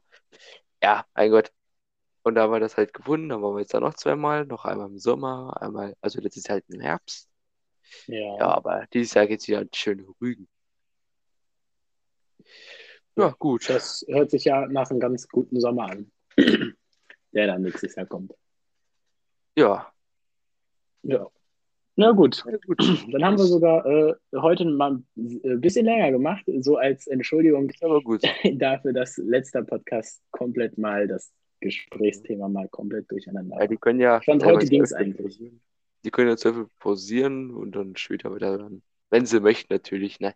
[0.81, 1.51] ja, mein Gott.
[2.23, 3.29] Und da haben wir das halt gewonnen.
[3.29, 6.55] Dann waren wir jetzt da noch zweimal, noch einmal im Sommer, einmal, also letztes Jahr
[6.55, 7.29] halt im Herbst.
[8.07, 8.37] Ja.
[8.37, 10.47] Ja, aber dieses Jahr geht's wieder an die schöne Rügen.
[13.15, 13.69] Ja, gut.
[13.69, 16.11] Das hört sich ja nach einem ganz guten Sommer an,
[17.31, 18.33] der dann nächstes Jahr kommt.
[19.55, 19.91] Ja,
[21.03, 21.29] Ja.
[21.99, 22.77] Na gut, ja, gut.
[23.11, 28.01] dann haben wir sogar äh, heute mal ein bisschen länger gemacht, so als Entschuldigung Aber
[28.01, 28.21] gut.
[28.53, 33.67] dafür, dass letzter Podcast komplett mal das Gesprächsthema mal komplett durcheinander Ja, war.
[33.67, 34.21] die können ja.
[34.21, 35.25] Stand heute ging's öfter eigentlich.
[35.39, 35.61] pausieren.
[36.05, 40.35] Die können ja zwölf pausieren und dann später wieder dann, wenn sie möchten, natürlich, ne?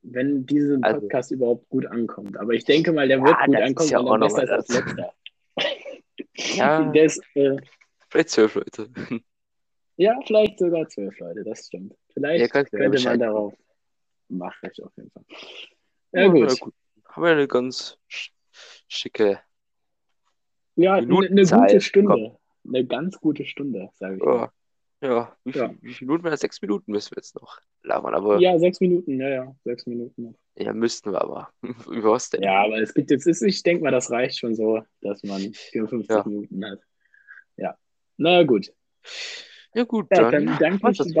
[0.00, 2.38] Wenn dieser Also- Podcast überhaupt gut ankommt.
[2.38, 4.18] Aber ich denke mal, der wird Ja, gut das ist ankommen, ja weil auch er
[4.18, 5.12] noch besser ist als letzter.
[6.56, 7.56] Ja, Der ist, äh,
[8.08, 8.88] vielleicht zwölf Leute.
[9.96, 11.94] Ja, vielleicht sogar zwölf Leute, das stimmt.
[12.12, 13.32] Vielleicht Ja, ja könnte Bescheid man geben.
[13.32, 13.54] darauf
[14.28, 15.24] machen, ich auf jeden Fall.
[16.12, 16.60] Ja, na gut.
[16.60, 16.74] gut.
[17.08, 18.30] Haben wir eine ganz sch-
[18.88, 19.40] schicke.
[20.76, 22.36] Ja, eine, Minutenzahl, gute Stunde.
[22.66, 24.50] Eine ganz gute Stunde, sage ich mal.
[25.00, 25.36] Ja, ja.
[25.44, 25.68] Wie, Ja.
[25.68, 26.36] viel, wie viele Minuten?
[26.36, 29.86] Sechs Minuten müssen wir jetzt noch labern, aber ja, Ja, sechs Minuten, ja, ja, sechs
[29.86, 30.74] Minuten noch.
[30.74, 31.50] müssten wir aber.
[31.90, 32.42] Über was denn?
[32.42, 36.08] Ja, aber es gibt jetzt, ich denke mal, das reicht schon so, dass man 54
[36.10, 36.24] Ja.
[36.24, 36.80] Minuten hat.
[37.56, 37.78] Ja.
[38.18, 38.72] Na gut.
[39.76, 41.12] Ja, gut, Ja, dann, dann danke ich, das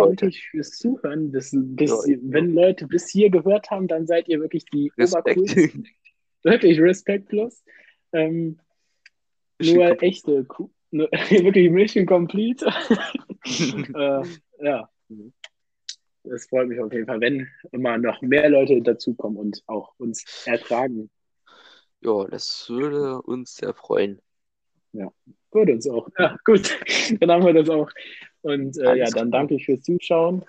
[0.50, 1.30] fürs Zuhören.
[1.30, 4.90] Bis, bis, Ja, wenn Leute bis hier gehört haben, dann seid ihr wirklich die.
[4.96, 5.86] Obercoolsten.
[6.42, 7.64] Wirklich Respekt plus.
[8.12, 8.58] Ähm,
[9.60, 10.06] nur complete.
[10.06, 10.46] echte,
[10.90, 12.64] nur, wirklich Mission Complete.
[13.44, 14.22] äh,
[14.64, 14.88] ja.
[16.22, 20.24] Es freut mich auf jeden Fall, wenn immer noch mehr Leute dazukommen und auch uns
[20.46, 21.10] ertragen.
[22.00, 24.22] Ja, das würde uns sehr freuen.
[25.52, 26.08] Würde uns auch.
[26.18, 26.78] Ja, gut.
[27.20, 27.90] Dann haben wir das auch.
[28.42, 30.44] Und äh, ja, dann danke ich fürs Zuschauen.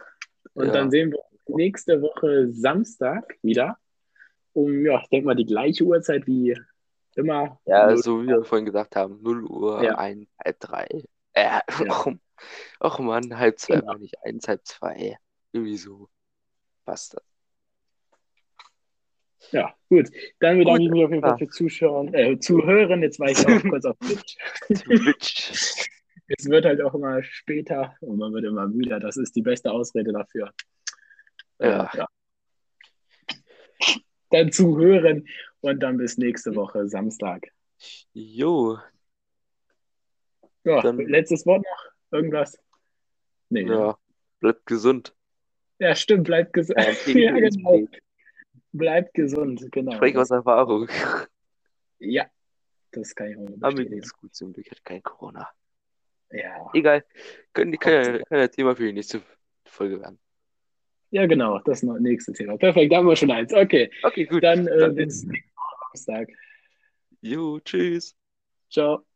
[0.54, 0.72] Und Ja.
[0.74, 3.78] dann sehen wir uns nächste Woche Samstag wieder.
[4.54, 6.60] Um, ja, ich denke mal, die gleiche Uhrzeit wie
[7.16, 7.60] immer.
[7.66, 9.98] Ja, so wie wir vorhin gesagt haben, 0 Uhr, Ja.
[9.98, 10.88] 1, halb 3.
[11.34, 12.08] Äh, ach,
[12.80, 13.94] ach Mann, halb 2 Genau.
[13.96, 15.18] nicht 1, halb 2.
[15.52, 16.10] Irgendwie so.
[16.86, 17.24] Passt das.
[19.52, 20.10] Ja, gut.
[20.40, 21.38] Dann bedanke ich mich auf jeden Fall ja.
[21.38, 23.02] fürs Zuschauen, äh, Zuhören.
[23.02, 24.38] Jetzt war ich auch kurz auf Twitch.
[24.68, 25.88] Twitch.
[26.28, 29.00] Es wird halt auch immer später und man wird immer müder.
[29.00, 30.52] Das ist die beste Ausrede dafür.
[31.60, 31.90] Ja.
[31.94, 32.08] Ja.
[34.30, 35.26] Dann zuhören.
[35.62, 37.48] und dann bis nächste Woche Samstag.
[38.14, 38.78] Jo.
[40.64, 41.92] Ja, Dann- letztes Wort noch?
[42.12, 42.60] Irgendwas?
[43.50, 43.64] Nee.
[43.64, 43.74] ne?
[43.74, 43.98] Ja,
[44.40, 45.16] bleibt gesund.
[45.80, 46.78] Ja, stimmt, bleibt gesund.
[46.78, 47.88] Ja, ja, genau.
[48.78, 49.92] Bleibt gesund, genau.
[49.92, 50.88] Ich spreche aus Erfahrung.
[52.00, 52.26] Ja,
[52.92, 55.50] das kann ich auch Aber mir geht's gut zum Glück, ich hatte kein Corona.
[56.32, 56.70] Ja.
[56.74, 57.04] Egal.
[57.54, 59.22] Können die, kann, kann ja Thema für die nächste
[59.66, 60.20] Folge werden.
[61.10, 62.58] ja, genau, das nächste Thema.
[62.58, 63.54] Perfekt, da haben wir schon eins.
[63.54, 64.44] Okay, Okay, gut.
[64.44, 65.52] dann, äh, Dann- bis nächsten
[65.94, 66.30] Samstag.
[67.22, 68.16] Jo, tschüss.
[68.70, 69.07] Ciao.